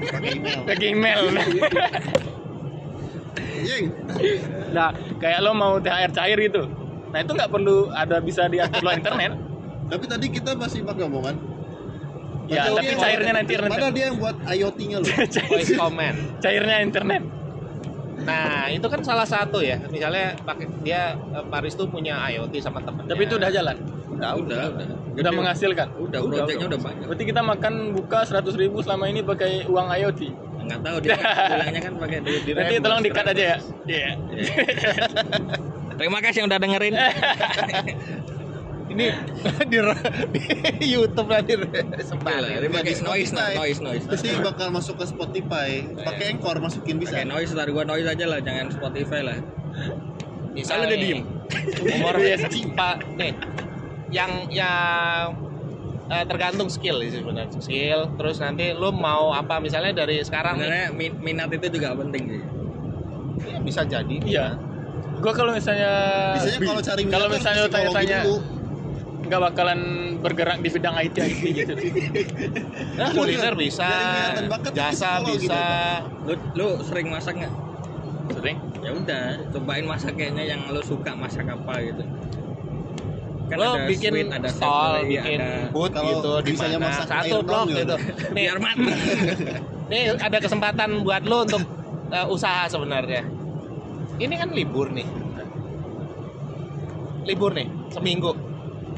Pakai 0.69 0.87
email. 0.87 1.21
Nah, 4.71 4.89
kayak 5.19 5.39
lo 5.41 5.51
mau 5.53 5.73
THR 5.79 6.11
cair 6.13 6.39
gitu. 6.39 6.63
Nah, 7.07 7.19
itu 7.19 7.33
nggak 7.33 7.51
perlu 7.51 7.89
ada 7.91 8.21
bisa 8.21 8.47
diatur 8.47 8.83
lewat 8.83 8.97
internet. 9.01 9.33
Tapi 9.87 10.05
tadi 10.05 10.27
kita 10.29 10.51
masih 10.55 10.83
pakai 10.83 11.07
omongan. 11.07 11.35
Ya, 12.47 12.71
tapi 12.71 12.95
cairnya 12.95 13.33
nanti 13.35 13.59
Padahal 13.59 13.75
internet. 13.75 13.91
dia 13.91 14.05
yang 14.07 14.17
buat 14.23 14.37
IoT-nya 14.39 14.97
loh. 15.03 15.09
voice 15.51 15.75
command 15.75 16.17
Cairnya 16.39 16.79
internet. 16.79 17.23
nah 18.17 18.67
itu 18.67 18.83
kan 18.89 19.05
salah 19.05 19.29
satu 19.29 19.61
ya 19.61 19.77
misalnya 19.87 20.35
pakai 20.43 20.67
dia 20.83 21.15
eh, 21.15 21.45
Paris 21.47 21.77
tuh 21.77 21.87
punya 21.87 22.17
IoT 22.27 22.59
sama 22.59 22.83
temennya 22.83 23.13
Tapi 23.13 23.23
itu 23.23 23.35
udah 23.37 23.51
jalan. 23.53 23.77
Udah 24.17 24.31
Udah, 24.41 24.63
udah. 24.73 24.87
Udah 25.17 25.33
menghasilkan. 25.33 25.89
Udah, 25.97 26.21
proyeknya 26.21 26.67
udah 26.69 26.81
banyak. 26.81 27.07
Berarti 27.09 27.25
kita 27.25 27.41
makan 27.41 27.75
buka 27.97 28.19
100 28.29 28.53
ribu 28.61 28.85
selama 28.85 29.09
ini 29.09 29.25
pakai 29.25 29.65
uang 29.65 29.89
IoT. 29.89 30.21
Enggak 30.67 30.81
tahu 30.83 30.97
dia 31.01 31.17
bilangnya 31.55 31.81
kan 31.81 31.93
pakai 31.97 32.19
duit 32.21 32.43
di 32.45 32.53
Nanti 32.53 32.75
tolong 32.83 33.01
dikat 33.01 33.27
aja 33.33 33.45
ya. 33.55 33.59
Iya. 33.87 34.11
Terima 35.97 36.19
kasih 36.21 36.45
yang 36.45 36.49
udah 36.53 36.61
dengerin. 36.61 36.95
ini 38.97 39.07
di, 39.73 39.79
di 40.79 40.87
YouTube 40.95 41.29
nanti 41.29 41.53
ya. 41.59 42.61
dia 42.61 42.71
pakai 42.71 42.93
Di 42.95 43.03
noise, 43.03 43.31
nah, 43.35 43.51
Spotify. 43.53 43.57
noise, 43.61 43.81
noise. 43.83 44.05
Nanti 44.09 44.29
bakal 44.41 44.69
masuk 44.73 44.95
ke 45.01 45.05
Spotify. 45.09 45.71
Pakai 46.01 46.25
Anchor 46.37 46.57
masukin 46.61 46.97
bisa. 47.01 47.17
Pakai 47.17 47.29
noise, 47.29 47.51
ntar 47.53 47.69
gua 47.73 47.85
noise 47.85 48.09
aja 48.09 48.25
lah, 48.29 48.39
jangan 48.41 48.73
Spotify 48.73 49.21
lah. 49.25 49.39
misalnya 50.57 50.97
dia 50.97 50.99
diem. 51.05 51.21
umur 52.01 52.17
pak 52.73 53.05
nih 53.21 53.37
yang 54.09 54.47
yang 54.49 55.35
eh, 56.07 56.25
tergantung 56.25 56.71
skill 56.71 57.03
sih 57.03 57.19
sebenarnya 57.19 57.51
skill 57.59 58.15
terus 58.15 58.39
nanti 58.39 58.71
lu 58.71 58.91
mau 58.91 59.35
apa 59.35 59.59
misalnya 59.59 59.93
dari 59.97 60.23
sekarang 60.23 60.57
nih, 60.57 60.67
Sebenarnya 60.67 60.89
min- 60.95 61.19
minat 61.19 61.51
itu 61.51 61.67
juga 61.69 61.95
penting 61.95 62.23
sih. 62.25 62.43
ya 63.47 63.59
bisa 63.61 63.83
jadi 63.83 64.17
Iya. 64.23 64.47
Gua 65.17 65.33
kalau 65.33 65.51
misalnya 65.51 65.91
Biasanya 66.37 66.61
kalau 66.61 66.83
cari 66.83 67.01
minat 67.03 67.15
kalau 67.15 67.29
misalnya 67.33 67.63
tanya-tanya 67.67 68.19
nggak 69.27 69.41
bakalan 69.43 69.81
bergerak 70.23 70.59
di 70.63 70.69
bidang 70.71 70.95
IT 71.01 71.17
IT 71.19 71.43
gitu. 71.43 71.73
Nah, 72.97 73.13
kuliner 73.13 73.53
bisa 73.53 73.89
jasa 74.73 75.19
psikologi 75.19 75.45
bisa 75.45 75.61
Lu 76.25 76.35
lu 76.55 76.67
sering 76.81 77.09
masak 77.11 77.35
nggak? 77.35 77.55
Sering. 78.31 78.57
Ya 78.81 78.91
udah, 78.93 79.25
cobain 79.51 79.85
masak 79.85 80.15
kayaknya 80.15 80.45
yang 80.47 80.61
lu 80.69 80.81
suka 80.81 81.13
masak 81.13 81.45
apa 81.45 81.75
gitu. 81.83 82.03
Kan 83.47 83.57
lo 83.63 83.79
ada 83.79 83.87
bikin 83.87 84.11
sweet, 84.11 84.29
ada 84.35 84.49
stall 84.51 85.07
bikin 85.07 85.39
ada 85.39 85.71
booth 85.71 85.95
Kalau 85.95 86.11
gitu 86.11 86.33
di 86.43 86.53
mana. 86.59 86.77
masak 86.83 87.07
satu 87.07 87.37
blok 87.47 87.67
gitu. 87.71 87.95
Nih 88.35 88.43
biar 88.51 88.59
mati. 88.59 88.91
nih 89.91 90.03
ada 90.19 90.39
kesempatan 90.43 91.07
buat 91.07 91.23
lo 91.23 91.47
untuk 91.47 91.63
eh, 92.11 92.27
usaha 92.27 92.67
sebenarnya. 92.67 93.23
Ini 94.19 94.35
kan 94.35 94.51
libur 94.51 94.91
nih. 94.91 95.07
Libur 97.27 97.55
nih 97.55 97.71
seminggu. 97.95 98.35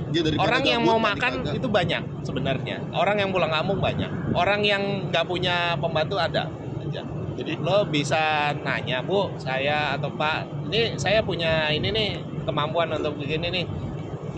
Dia 0.08 0.24
daripada 0.24 0.48
orang 0.48 0.62
yang 0.64 0.80
mau 0.80 0.96
makan 0.96 1.44
kagak. 1.44 1.60
itu 1.60 1.68
banyak 1.68 2.02
sebenarnya. 2.24 2.76
Orang 2.96 3.20
yang 3.20 3.28
pulang 3.28 3.52
kampung 3.52 3.76
banyak. 3.84 4.08
Orang 4.32 4.64
yang 4.64 5.12
nggak 5.12 5.28
punya 5.28 5.76
pembantu 5.76 6.16
ada. 6.16 6.48
Aja. 6.80 7.04
Jadi? 7.36 7.52
Lo 7.60 7.84
bisa 7.84 8.56
nanya 8.64 9.04
bu 9.04 9.28
saya 9.36 10.00
atau 10.00 10.08
pak 10.16 10.48
ini 10.72 10.96
saya 10.96 11.20
punya 11.20 11.68
ini 11.68 11.92
nih 11.92 12.08
kemampuan 12.48 12.88
untuk 12.96 13.20
bikin 13.20 13.44
ini 13.44 13.68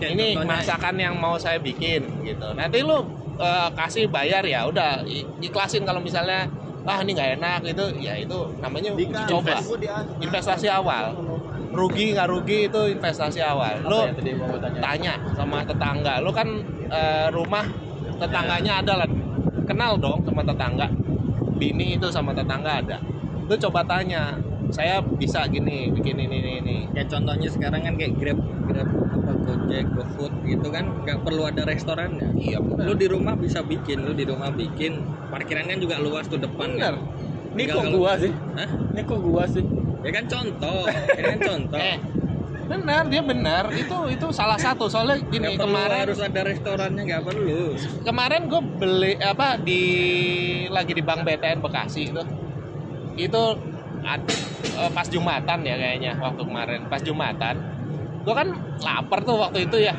Kayak 0.01 0.13
ini 0.17 0.27
contohnya- 0.33 0.57
masakan 0.57 0.95
yang 0.97 1.13
mau 1.13 1.37
saya 1.37 1.61
bikin 1.61 2.01
gitu. 2.25 2.47
Nanti 2.57 2.81
lo 2.81 3.05
eh, 3.37 3.69
kasih 3.77 4.09
bayar 4.09 4.41
ya 4.45 4.65
udah 4.65 5.05
ikhlasin 5.41 5.85
kalau 5.85 6.01
misalnya 6.01 6.49
ah 6.81 6.97
ini 7.05 7.13
nggak 7.13 7.29
enak 7.37 7.59
gitu 7.69 7.85
ya 8.01 8.17
itu 8.17 8.37
namanya 8.57 8.89
uji 8.97 9.05
Dika, 9.05 9.29
coba. 9.29 9.57
investasi 10.17 10.65
awal. 10.65 11.13
Rugi 11.71 12.17
nggak 12.17 12.27
rugi 12.27 12.59
itu 12.67 12.81
investasi 12.97 13.39
awal. 13.45 13.85
Lo 13.85 14.09
gua 14.09 14.57
tanya? 14.81 15.13
sama 15.37 15.61
tetangga. 15.61 16.19
Lo 16.25 16.33
kan 16.33 16.49
eh, 16.89 17.27
rumah 17.29 17.65
tetangganya 18.17 18.81
ada 18.81 18.93
lah. 19.05 19.09
Kenal 19.69 20.01
dong 20.01 20.25
sama 20.25 20.41
tetangga. 20.41 20.89
Bini 21.61 22.01
itu 22.01 22.09
sama 22.09 22.33
tetangga 22.33 22.81
ada. 22.81 22.97
Lu 23.45 23.53
coba 23.57 23.85
tanya 23.85 24.37
saya 24.71 25.03
bisa 25.03 25.43
gini 25.51 25.91
bikin 25.91 26.15
ini 26.15 26.35
ini 26.39 26.51
ini 26.63 26.75
Kayak 26.91 27.07
contohnya 27.11 27.47
sekarang 27.47 27.81
kan 27.83 27.93
kayak 27.95 28.13
Grab, 28.19 28.39
Grab 28.67 28.89
apa 28.91 29.31
Gojek, 29.43 29.85
GoFood 29.95 30.33
gitu 30.43 30.67
kan 30.71 30.85
nggak 31.03 31.19
perlu 31.23 31.47
ada 31.47 31.63
restorannya. 31.63 32.35
iya 32.35 32.59
Lu 32.59 32.93
di 32.95 33.07
rumah 33.07 33.35
bisa 33.35 33.63
bikin, 33.63 34.03
lu 34.03 34.11
di 34.11 34.27
rumah 34.27 34.51
bikin. 34.51 34.99
Parkirannya 35.31 35.79
juga 35.79 35.99
luas 35.99 36.27
tuh 36.27 36.39
depan. 36.39 36.75
Bener. 36.75 36.95
kan. 36.99 37.55
Ini 37.55 37.63
kok 37.67 37.83
kalau- 37.83 37.95
gua 37.99 38.11
sih? 38.19 38.31
Hah? 38.31 38.69
Ini 38.95 39.01
kok 39.03 39.19
gua 39.19 39.43
sih? 39.47 39.63
Ya 40.01 40.11
kan 40.17 40.25
contoh, 40.27 40.81
ini 40.89 41.25
kan 41.35 41.39
contoh. 41.39 41.79
eh 41.91 41.97
benar 42.71 43.03
dia 43.11 43.19
benar 43.19 43.67
itu 43.75 43.97
itu 44.15 44.27
salah 44.31 44.55
satu 44.55 44.87
soalnya 44.87 45.19
gini 45.27 45.59
kemarin 45.59 46.07
harus 46.07 46.23
ada 46.23 46.39
restorannya 46.39 47.03
nggak 47.03 47.23
perlu. 47.27 47.75
kemarin 48.07 48.47
gue 48.47 48.61
beli 48.79 49.13
apa 49.19 49.59
di 49.59 49.81
lagi 50.71 50.95
di 50.95 51.03
Bank 51.03 51.27
BTN 51.27 51.59
Bekasi 51.59 52.15
itu 52.15 52.23
itu 53.19 53.43
eh, 54.03 54.89
pas 54.91 55.07
Jumatan 55.07 55.59
ya 55.65 55.75
kayaknya 55.77 56.11
waktu 56.17 56.41
kemarin. 56.41 56.79
Pas 56.89 57.01
Jumatan. 57.01 57.55
Gue 58.21 58.33
kan 58.37 58.53
lapar 58.81 59.19
tuh 59.25 59.37
waktu 59.41 59.65
itu 59.65 59.77
ya 59.81 59.93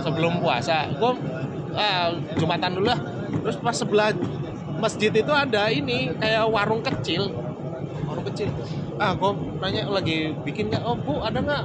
sebelum 0.00 0.40
puasa. 0.40 0.88
Gue 0.96 1.12
ah, 1.76 2.12
Jumatan 2.36 2.80
dulu 2.80 2.88
lah. 2.88 3.00
Terus 3.26 3.56
pas 3.60 3.76
sebelah 3.76 4.10
masjid 4.76 5.10
itu 5.10 5.32
ada 5.32 5.68
ini 5.72 6.12
kayak 6.16 6.44
warung 6.48 6.80
kecil. 6.84 7.32
Warung 8.06 8.26
kecil. 8.32 8.48
Ah 8.96 9.12
gue 9.12 9.30
nanya 9.60 9.88
lagi 9.92 10.32
bikin 10.40 10.72
nggak? 10.72 10.82
Oh 10.84 10.96
bu 10.96 11.20
ada 11.20 11.40
nggak? 11.40 11.64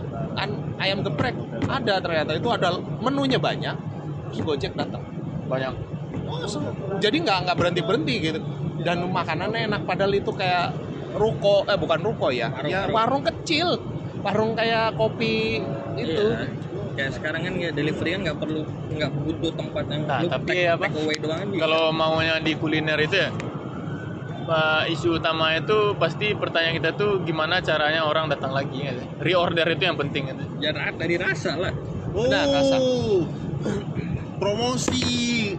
Ayam 0.79 1.03
geprek. 1.05 1.35
Ada 1.67 2.03
ternyata. 2.03 2.35
Itu 2.35 2.51
ada 2.51 2.75
menunya 2.99 3.39
banyak. 3.39 3.75
Terus 4.31 4.39
gojek 4.43 4.73
datang. 4.75 5.03
Banyak. 5.47 5.73
Oh, 6.27 6.39
jadi 6.99 7.17
nggak 7.23 7.37
nggak 7.47 7.57
berhenti 7.59 7.81
berhenti 7.83 8.15
gitu. 8.19 8.39
Dan 8.83 9.07
makanannya 9.11 9.67
enak. 9.71 9.81
Padahal 9.87 10.11
itu 10.15 10.31
kayak 10.35 10.75
ruko 11.13 11.63
eh 11.65 11.75
bukan 11.75 11.99
ruko 12.01 12.27
ya 12.29 12.47
Warung- 12.49 12.67
ya 12.67 12.79
warung. 12.81 12.95
warung 12.95 13.23
kecil 13.25 13.67
warung 14.21 14.51
kayak 14.53 14.95
kopi 14.95 15.59
itu 15.93 16.25
Iya. 16.27 16.69
Kayak 16.91 17.11
sekarang 17.15 17.41
kan 17.41 17.53
ya 17.55 17.71
delivery 17.71 18.09
kan 18.11 18.21
nggak 18.21 18.37
perlu 18.37 18.61
nggak 18.89 19.11
butuh 19.17 19.51
tempat 19.53 19.83
yang 19.87 20.01
Nah, 20.03 20.19
tapi 20.27 20.47
take- 20.51 20.67
apa? 20.69 20.83
take 20.85 20.97
away 20.97 21.15
doang 21.17 21.47
bisa. 21.47 21.61
Kalau 21.61 21.83
maunya 21.89 22.35
di 22.37 22.51
kuliner 22.53 22.99
itu 22.99 23.15
ya, 23.17 23.29
eh, 24.43 24.91
isu 24.91 25.15
utama 25.15 25.55
itu 25.55 25.77
pasti 25.95 26.35
pertanyaan 26.35 26.75
kita 26.75 26.91
tuh 26.93 27.23
gimana 27.23 27.59
caranya 27.59 28.03
orang 28.03 28.27
datang 28.27 28.51
lagi 28.51 28.75
gitu. 28.83 29.01
Reorder 29.19 29.67
itu 29.69 29.83
yang 29.83 29.95
penting 29.95 30.27
gitu. 30.27 30.43
ya 30.59 30.75
dari 30.91 31.15
rasa 31.15 31.55
lah. 31.55 31.71
Oh, 32.11 32.27
Nah, 32.27 32.43
rasa. 32.45 32.75
promosi. 34.37 35.55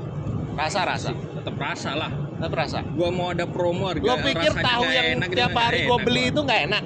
rasa 0.53 0.81
rasa 0.85 1.11
Tetap 1.35 1.57
rasa 1.57 1.91
lah. 1.97 2.11
Tetap 2.43 2.59
rasa 2.59 2.83
Gua 2.91 3.09
mau 3.09 3.31
ada 3.31 3.47
promo 3.47 3.87
harga 3.87 4.03
lo 4.03 4.15
pikir 4.19 4.51
tahu 4.53 4.83
yang 4.85 5.07
enak, 5.15 5.29
gitu, 5.31 5.39
tiap 5.39 5.55
hari 5.55 5.79
gue 5.81 5.89
enak, 5.89 6.03
beli 6.03 6.19
Bang. 6.21 6.29
itu 6.29 6.41
nggak 6.43 6.61
enak 6.67 6.85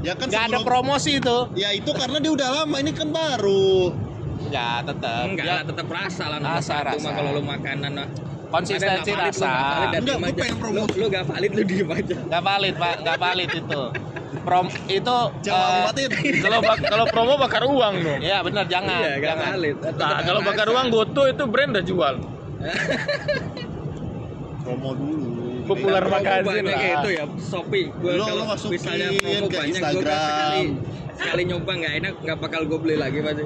Ya 0.00 0.12
kan 0.16 0.26
nggak 0.26 0.44
ada 0.48 0.58
promosi 0.60 1.10
itu 1.16 1.36
Ya 1.54 1.68
itu 1.70 1.90
karena 1.92 2.18
dia 2.18 2.32
udah 2.32 2.48
lama, 2.50 2.76
ini 2.76 2.90
kan 2.90 3.08
baru. 3.08 3.94
nggak 4.42 4.78
tetap 4.84 5.24
Enggak 5.28 5.44
Ya, 5.44 5.52
lah 5.52 5.62
tetap 5.62 5.86
rasa 5.88 6.24
lah 6.26 6.38
Rasa, 6.40 6.74
rasa. 6.82 6.98
mah 6.98 7.12
kalau 7.14 7.30
lu 7.30 7.42
makanan 7.44 7.92
lah. 7.94 8.08
konsistensi 8.50 8.90
valid, 9.06 9.14
lu 9.14 9.22
rasa 9.22 9.46
Enggak, 9.94 10.16
gua 10.18 10.26
aja. 10.26 10.34
pengen 10.34 10.56
promosi. 10.58 10.96
lu 10.96 11.06
gak 11.06 11.24
valid 11.24 11.50
lu 11.54 11.62
diem 11.62 11.90
aja. 11.92 12.16
nggak 12.18 12.42
valid 12.42 12.74
pak 12.74 12.94
nggak 12.98 13.18
valid 13.20 13.50
itu 13.54 13.82
prom 14.40 14.66
itu 14.88 15.18
eh. 15.44 15.84
Kalau 16.40 16.58
bak- 16.60 16.82
kalau 16.82 17.04
promo 17.06 17.34
bakar 17.36 17.62
uang 17.62 17.94
dong. 18.00 18.18
ya 18.20 18.40
benar 18.40 18.64
jangan 18.66 18.90
Iya, 18.96 19.12
gak 19.12 19.28
jangan 19.28 19.46
valid. 19.52 19.76
Nah, 19.94 20.18
kalau 20.24 20.40
bakar 20.40 20.66
uang 20.66 20.86
Goto 20.88 21.22
itu 21.26 21.42
brand 21.46 21.70
udah 21.70 21.84
jual. 21.84 22.14
promo 24.60 24.90
dulu. 24.92 25.26
Populer 25.64 26.02
lah. 26.02 26.20
kayak 26.20 26.42
itu 27.00 27.10
ya 27.12 27.24
Shopee. 27.38 27.86
Gue 27.92 28.12
Lo- 28.14 28.26
kalau 28.26 28.38
lo 28.38 28.44
masukin 28.48 28.74
misalnya 28.76 29.08
promo 29.12 29.46
ke 29.46 29.50
banyak 29.50 29.50
gue 29.50 29.68
Instagram. 29.70 30.20
sekali 30.20 30.62
sekali 31.14 31.42
nyoba 31.44 31.72
nggak 31.76 31.94
enak 31.96 32.14
nggak 32.18 32.38
bakal 32.38 32.60
gue 32.64 32.78
beli 32.80 32.96
lagi 32.96 33.18
pasti 33.20 33.44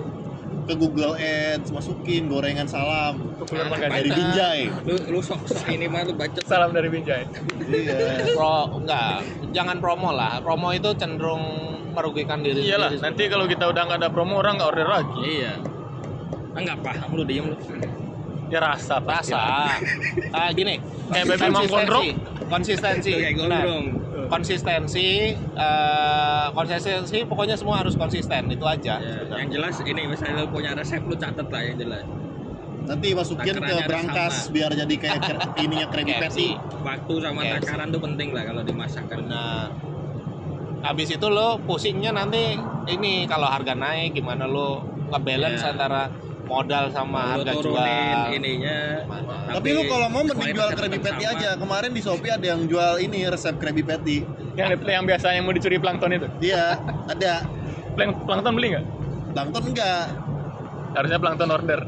ke 0.65 0.75
Google 0.75 1.13
Ads 1.15 1.69
masukin 1.71 2.23
gorengan 2.27 2.65
salam. 2.65 3.21
Populer 3.37 3.65
Nah, 3.65 3.71
magazine. 3.71 3.93
dari 3.95 4.11
Binjai. 4.11 4.61
Lu 4.83 4.95
lu 5.11 5.21
sok 5.21 5.45
sok 5.45 5.69
ini 5.69 5.85
mah 5.85 6.03
lu 6.03 6.15
baca. 6.15 6.41
Salam 6.41 6.73
dari 6.73 6.89
Binjai. 6.89 7.23
iya. 7.69 8.25
Pro 8.33 8.73
enggak 8.75 9.21
jangan 9.53 9.77
promo 9.77 10.09
lah. 10.11 10.41
Promo 10.41 10.73
itu 10.73 10.89
cenderung 10.95 11.45
merugikan 11.93 12.41
diri 12.41 12.65
Iyalah, 12.65 12.91
sendiri. 12.91 13.05
nanti 13.05 13.23
kalau 13.29 13.45
kita 13.45 13.65
udah 13.65 13.83
nggak 13.85 14.01
ada 14.01 14.09
promo 14.09 14.35
orang 14.37 14.57
nggak 14.57 14.67
order 14.67 14.89
lagi. 14.89 15.21
iya. 15.37 15.53
Ah 16.51 16.61
nggak 16.61 16.79
paham 16.81 17.09
lu 17.13 17.23
diem 17.23 17.45
lu 17.45 17.57
Ya 18.55 18.61
rasa 18.63 19.03
rasa. 19.03 19.41
ah 20.31 20.49
gini 20.55 20.79
Kayak 21.05 21.25
bebek 21.29 21.49
Mang 21.51 21.67
Gondrong. 21.67 22.07
konsistensi. 22.47 23.11
Konsistensi 24.25 25.09
eh, 25.35 26.47
konsistensi 26.51 27.19
pokoknya 27.27 27.59
semua 27.59 27.83
harus 27.83 27.93
konsisten. 27.95 28.47
Itu 28.49 28.63
aja. 28.65 28.97
Ya, 28.97 29.27
yang 29.29 29.51
jelas 29.51 29.75
ini 29.83 30.07
misalnya 30.07 30.41
lu 30.41 30.49
punya 30.49 30.71
resep 30.73 31.03
lu 31.03 31.13
catet 31.15 31.45
lah 31.45 31.61
yang 31.61 31.77
jelas. 31.77 32.07
Nanti 32.85 33.11
masukin 33.11 33.59
ke 33.59 33.75
berangkas 33.83 34.49
biar 34.49 34.71
jadi 34.73 34.95
kayak 34.95 35.19
kre- 35.19 35.43
ininya 35.65 35.87
Krabby 35.89 36.15
KFC. 36.15 36.23
Patty. 36.23 36.49
Waktu 36.81 37.15
sama 37.19 37.41
Yes. 37.43 37.53
takaran 37.59 37.89
tuh 37.91 38.01
penting 38.01 38.29
lah 38.31 38.43
kalau 38.45 38.63
dimasakkan. 38.63 39.19
Benar. 39.21 39.67
Habis 40.85 41.09
itu 41.11 41.27
lo 41.27 41.59
pusingnya 41.59 42.13
nanti 42.13 42.55
ini 42.87 43.25
kalau 43.25 43.49
harga 43.49 43.73
naik 43.73 44.15
gimana 44.15 44.45
lo 44.45 44.85
ngebalance 45.11 45.59
Ya. 45.61 45.73
antara 45.73 46.13
modal 46.45 46.85
sama 46.89 47.35
lu 47.35 47.43
harga 47.43 47.53
jual. 47.57 47.85
ininya 48.31 48.79
Mana? 49.05 49.49
tapi 49.51 49.69
lu 49.73 49.83
kalau 49.85 50.07
mau 50.09 50.23
mending 50.23 50.53
jual 50.53 50.71
Krabby 50.71 50.99
Patty 50.99 51.25
aja 51.25 51.49
kemarin 51.57 51.91
di 51.91 52.01
Shopee 52.01 52.31
ada 52.31 52.47
yang 52.47 52.65
jual 52.65 53.01
ini 53.01 53.25
resep 53.25 53.57
Krabby 53.57 53.81
Patty 53.81 54.25
Yang 54.55 54.79
yang 54.83 55.05
biasa 55.05 55.33
yang 55.33 55.45
mau 55.45 55.53
dicuri 55.53 55.77
plankton 55.77 56.13
itu. 56.13 56.29
iya 56.41 56.79
ada 57.07 57.43
Plank, 57.95 58.27
plankton 58.27 58.53
beli 58.55 58.75
nggak? 58.75 58.85
Plankton 59.33 59.63
enggak 59.67 60.05
Harusnya 60.93 61.19
plankton 61.19 61.51
order. 61.51 61.81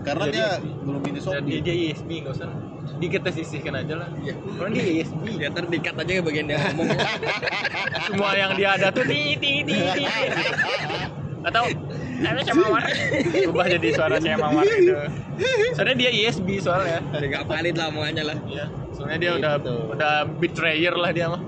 karena 0.00 0.24
Jadi- 0.24 0.34
dia 0.34 0.48
belum 0.80 1.02
ini 1.02 1.12
Dia, 1.12 1.20
Shopee 1.20 1.58
dia 1.60 1.74
ISB 1.76 2.10
nggak 2.24 2.34
usah. 2.34 2.48
Dikit 2.96 3.22
sisihkan 3.28 3.76
aja 3.76 3.94
lah. 3.96 4.08
Orang 4.56 4.72
dia 4.72 4.84
ISB. 4.84 5.24
ya 5.36 5.48
ntar 5.48 5.68
dikat 5.68 5.94
aja 5.94 6.12
ke 6.16 6.22
bagian 6.22 6.46
dia 6.48 6.58
ngomong 6.66 6.88
Semua 8.08 8.30
yang 8.34 8.52
dia 8.56 8.76
ada 8.76 8.88
tuh 8.88 9.04
ti 9.04 9.36
ti 9.36 9.60
ti 9.62 9.76
ti. 9.76 10.04
Atau 11.40 11.68
tapi 12.20 12.40
saya 12.42 12.56
mawar. 12.56 12.82
Ubah 13.48 13.66
jadi 13.70 13.88
suara 13.90 14.16
saya 14.16 14.36
mawar 14.36 14.64
gitu. 14.66 14.94
Soalnya 15.72 15.96
dia 15.96 16.10
ISB 16.12 16.48
soalnya. 16.58 17.00
Udah 17.06 17.26
nggak 17.26 17.44
valid 17.44 17.74
lah 17.74 17.86
omongannya 17.88 18.24
lah 18.24 18.36
Iya. 18.44 18.64
Soalnya 18.90 19.18
dia 19.18 19.30
udah 19.34 19.52
Gitu. 19.56 19.74
udah 19.90 20.14
betrayer 20.36 20.94
lah 20.94 21.10
dia 21.10 21.26
mah. 21.26 21.40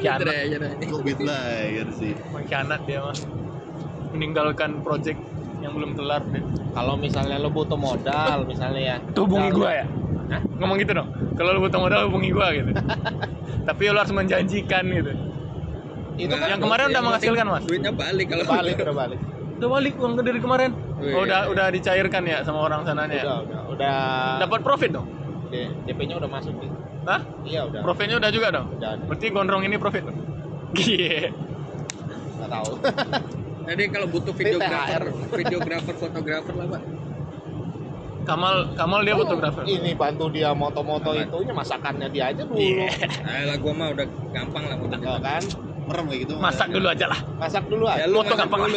Dah. 0.00 0.72
kok 0.80 1.00
bit 1.02 1.18
layar 1.20 1.88
sih 1.92 2.12
pengkhianat 2.30 2.80
dia 2.84 3.00
mah. 3.00 3.16
Meninggalkan 4.10 4.80
project 4.80 5.20
yang 5.60 5.72
belum 5.72 5.92
kelar 5.92 6.24
deh. 6.26 6.42
Kalau 6.72 6.94
misalnya 6.96 7.36
lo 7.36 7.48
butuh 7.48 7.76
modal 7.76 8.44
misalnya 8.50 8.82
ya. 8.82 8.96
Itu 9.04 9.28
hubungi 9.28 9.50
gua 9.50 9.70
ya. 9.74 9.86
Hah? 10.30 10.40
Ngomong 10.56 10.78
gitu 10.78 10.92
dong. 10.94 11.08
Kalau 11.34 11.50
lu 11.52 11.60
butuh 11.60 11.78
modal 11.78 12.00
hubungi 12.08 12.30
gua 12.30 12.48
gitu. 12.50 12.70
Tapi 13.68 13.80
lu 13.86 13.98
harus 13.98 14.10
menjanjikan 14.10 14.84
gitu. 14.88 15.12
Itu 16.16 16.34
kan 16.36 16.52
Yang 16.52 16.60
kemarin 16.60 16.84
udah 16.92 17.02
menghasilkan, 17.02 17.44
Mas? 17.48 17.64
duitnya 17.64 17.92
balik 17.92 18.26
kalau 18.28 18.44
balik 18.46 18.76
udah 18.78 18.96
balik. 18.96 19.20
Udah 19.60 19.68
balik 19.76 19.94
uang 20.00 20.16
dari 20.24 20.40
kemarin. 20.40 20.72
Wih. 21.04 21.12
Oh, 21.12 21.22
udah 21.28 21.52
udah 21.52 21.66
dicairkan 21.68 22.24
ya 22.24 22.40
sama 22.40 22.64
orang 22.64 22.80
sananya. 22.88 23.20
Udah, 23.20 23.24
ya? 23.28 23.36
udah, 23.44 23.60
udah. 23.76 23.92
Dapat 24.40 24.60
profit 24.64 24.90
dong. 24.96 25.06
DP-nya 25.84 26.16
udah 26.16 26.30
masuk 26.32 26.56
nih. 26.56 26.70
Hah? 27.04 27.20
Iya 27.44 27.60
udah. 27.68 27.80
Profitnya 27.84 28.16
udah 28.16 28.30
juga 28.32 28.48
dong. 28.56 28.66
Udah. 28.72 28.96
Berarti 29.04 29.26
gondrong 29.28 29.62
ini 29.68 29.76
profit. 29.76 30.08
Iya. 30.80 31.28
Nggak 32.40 32.48
tahu. 32.48 32.72
jadi 33.70 33.82
kalau 33.92 34.06
butuh 34.10 34.34
videografer 34.34 35.02
videografer 35.30 35.94
fotografer 35.94 36.54
lah 36.58 36.66
pak 36.74 36.82
Kamal 38.20 38.54
Kamal 38.76 39.00
dia 39.02 39.14
fotografer. 39.16 39.62
Ini 39.64 39.90
bantu 39.96 40.28
dia 40.30 40.52
moto-moto 40.52 41.10
Apa? 41.16 41.24
itunya 41.24 41.52
masakannya 41.56 42.08
dia 42.12 42.30
aja 42.30 42.42
dulu. 42.44 42.56
Iya. 42.60 42.88
nah 43.24 43.42
lah 43.48 43.56
gua 43.58 43.72
mah 43.74 43.88
udah 43.96 44.06
gampang 44.30 44.64
lah 44.68 44.76
Oh, 44.76 44.82
motonya 44.86 45.18
kan? 45.18 45.42
merem 45.90 46.04
kayak 46.06 46.20
gitu 46.22 46.32
Masak 46.38 46.68
dulu 46.70 46.86
aja 46.86 47.06
lah. 47.10 47.20
Masak 47.40 47.64
dulu 47.66 47.84
ya 47.90 47.94
aja. 47.98 48.06
lu 48.06 48.16
Foto 48.22 48.34
gampang 48.38 48.60
lah. 48.62 48.70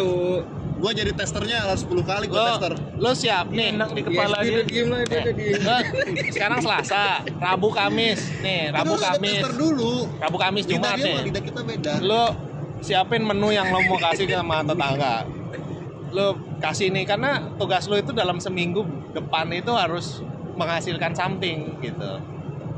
Gua 0.83 0.91
jadi 0.91 1.15
testernya 1.15 1.63
harus 1.63 1.87
10 1.87 2.03
kali 2.03 2.25
gua 2.27 2.35
Lo, 2.35 2.47
tester 2.59 2.73
lo 2.99 3.11
siap 3.15 3.47
nih. 3.55 3.71
Enak 3.71 3.89
di 3.95 4.01
kepala 4.03 4.37
Yes, 4.43 4.51
dia. 4.51 4.63
diem 4.67 4.87
lah 4.91 5.01
dia 5.07 5.23
Lo, 5.63 5.77
sekarang 6.27 6.59
Selasa, 6.59 7.23
Rabu 7.39 7.71
Kamis. 7.71 8.19
Nih, 8.43 8.67
Rabu 8.75 8.99
Kita 8.99 9.15
Kamis. 9.15 9.31
tester 9.39 9.53
dulu 9.55 9.93
Rabu 10.19 10.37
Kamis 10.37 10.63
lidah 10.67 10.75
Jumat 10.75 10.95
nih. 10.99 11.17
lidah 11.31 11.43
kita 11.47 11.61
beda 11.63 11.93
Lo 12.03 12.23
siapin 12.83 13.23
menu 13.23 13.55
yang 13.55 13.71
lo 13.71 13.79
mau 13.87 13.95
kasih 13.95 14.27
ke 14.27 14.35
sama 14.35 14.59
tetangga. 14.59 15.23
Lo 16.11 16.35
kasih 16.59 16.91
nih 16.91 17.07
karena 17.07 17.39
tugas 17.55 17.87
lo 17.87 17.95
itu 17.95 18.11
dalam 18.11 18.43
seminggu 18.43 18.83
depan 19.15 19.47
itu 19.55 19.71
harus 19.71 20.19
menghasilkan 20.59 21.15
something 21.15 21.79
gitu. 21.79 22.19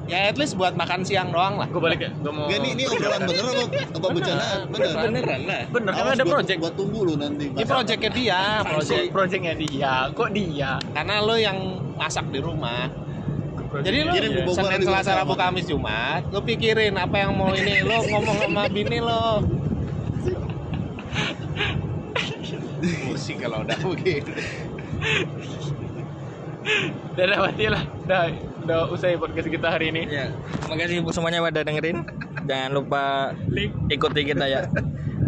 Ya 0.06 0.30
at 0.30 0.38
least 0.38 0.54
buat 0.54 0.78
makan 0.78 1.02
siang 1.02 1.34
doang 1.34 1.58
lah. 1.58 1.66
Gue 1.66 1.82
balik 1.82 1.98
ya. 2.06 2.12
Gue 2.14 2.30
mau. 2.30 2.46
Gak, 2.46 2.62
ini, 2.62 2.78
ini 2.78 2.84
obrolan 2.86 3.26
bener 3.26 3.42
apa, 3.42 3.66
apa 3.90 4.08
bercandaan? 4.14 4.60
Bener. 4.70 4.94
beneran 4.94 5.42
lah 5.50 5.62
Bener, 5.74 5.92
Awas 5.98 6.14
ada 6.14 6.26
project. 6.30 6.58
Gua 6.62 6.72
tunggu 6.78 7.00
lu 7.10 7.14
nanti. 7.18 7.50
Ini 7.50 7.66
projectnya 7.66 8.12
dia, 8.14 8.42
Project 8.62 8.70
project. 8.70 9.10
projectnya 9.10 9.54
dia. 9.58 9.94
Kok 10.14 10.30
dia? 10.30 10.72
Karena 10.94 11.16
lo 11.26 11.36
yang 11.42 11.58
masak 11.98 12.30
di 12.30 12.38
rumah. 12.38 12.86
Jadi 13.82 13.98
lo 14.08 14.14
Senin, 14.56 14.82
Selasa. 14.86 15.20
Rabu, 15.20 15.34
Kamis, 15.36 15.66
Jumat, 15.68 16.22
lo 16.30 16.40
pikirin 16.40 16.96
apa 16.96 17.26
yang 17.26 17.34
mau 17.36 17.52
ini, 17.52 17.82
lo 17.82 18.06
ngomong 18.06 18.38
sama 18.46 18.70
bini 18.76 19.02
lo. 19.02 19.42
Pusing 23.10 23.42
kalau 23.42 23.66
udah 23.66 23.80
begitu. 23.82 24.32
Udah 27.18 27.26
dah 27.26 27.40
mati 27.42 27.66
lah. 27.68 27.84
Udah 28.06 28.22
udah 28.66 28.90
usai 28.90 29.14
podcast 29.16 29.48
kita 29.48 29.68
hari 29.70 29.94
ini. 29.94 30.10
ya 30.10 30.34
makasih 30.66 31.06
buat 31.06 31.14
semuanya 31.14 31.40
pada 31.46 31.62
dengerin 31.62 32.02
jangan 32.50 32.72
lupa 32.74 33.32
Link 33.48 33.72
ikuti 33.94 34.22
kita 34.26 34.46
ya 34.50 34.66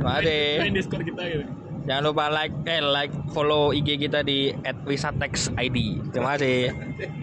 Mari. 0.02 0.42
Main 0.62 0.76
Discord 0.78 1.04
kita 1.06 1.22
gitu. 1.26 1.46
Jangan 1.88 2.04
lupa 2.04 2.28
like, 2.28 2.52
eh 2.68 2.84
like, 2.84 3.14
follow 3.32 3.72
IG 3.72 3.96
kita 3.96 4.20
di 4.20 4.52
@wisatex_id. 4.84 5.78
Terima 6.12 6.36
kasih. 6.36 6.76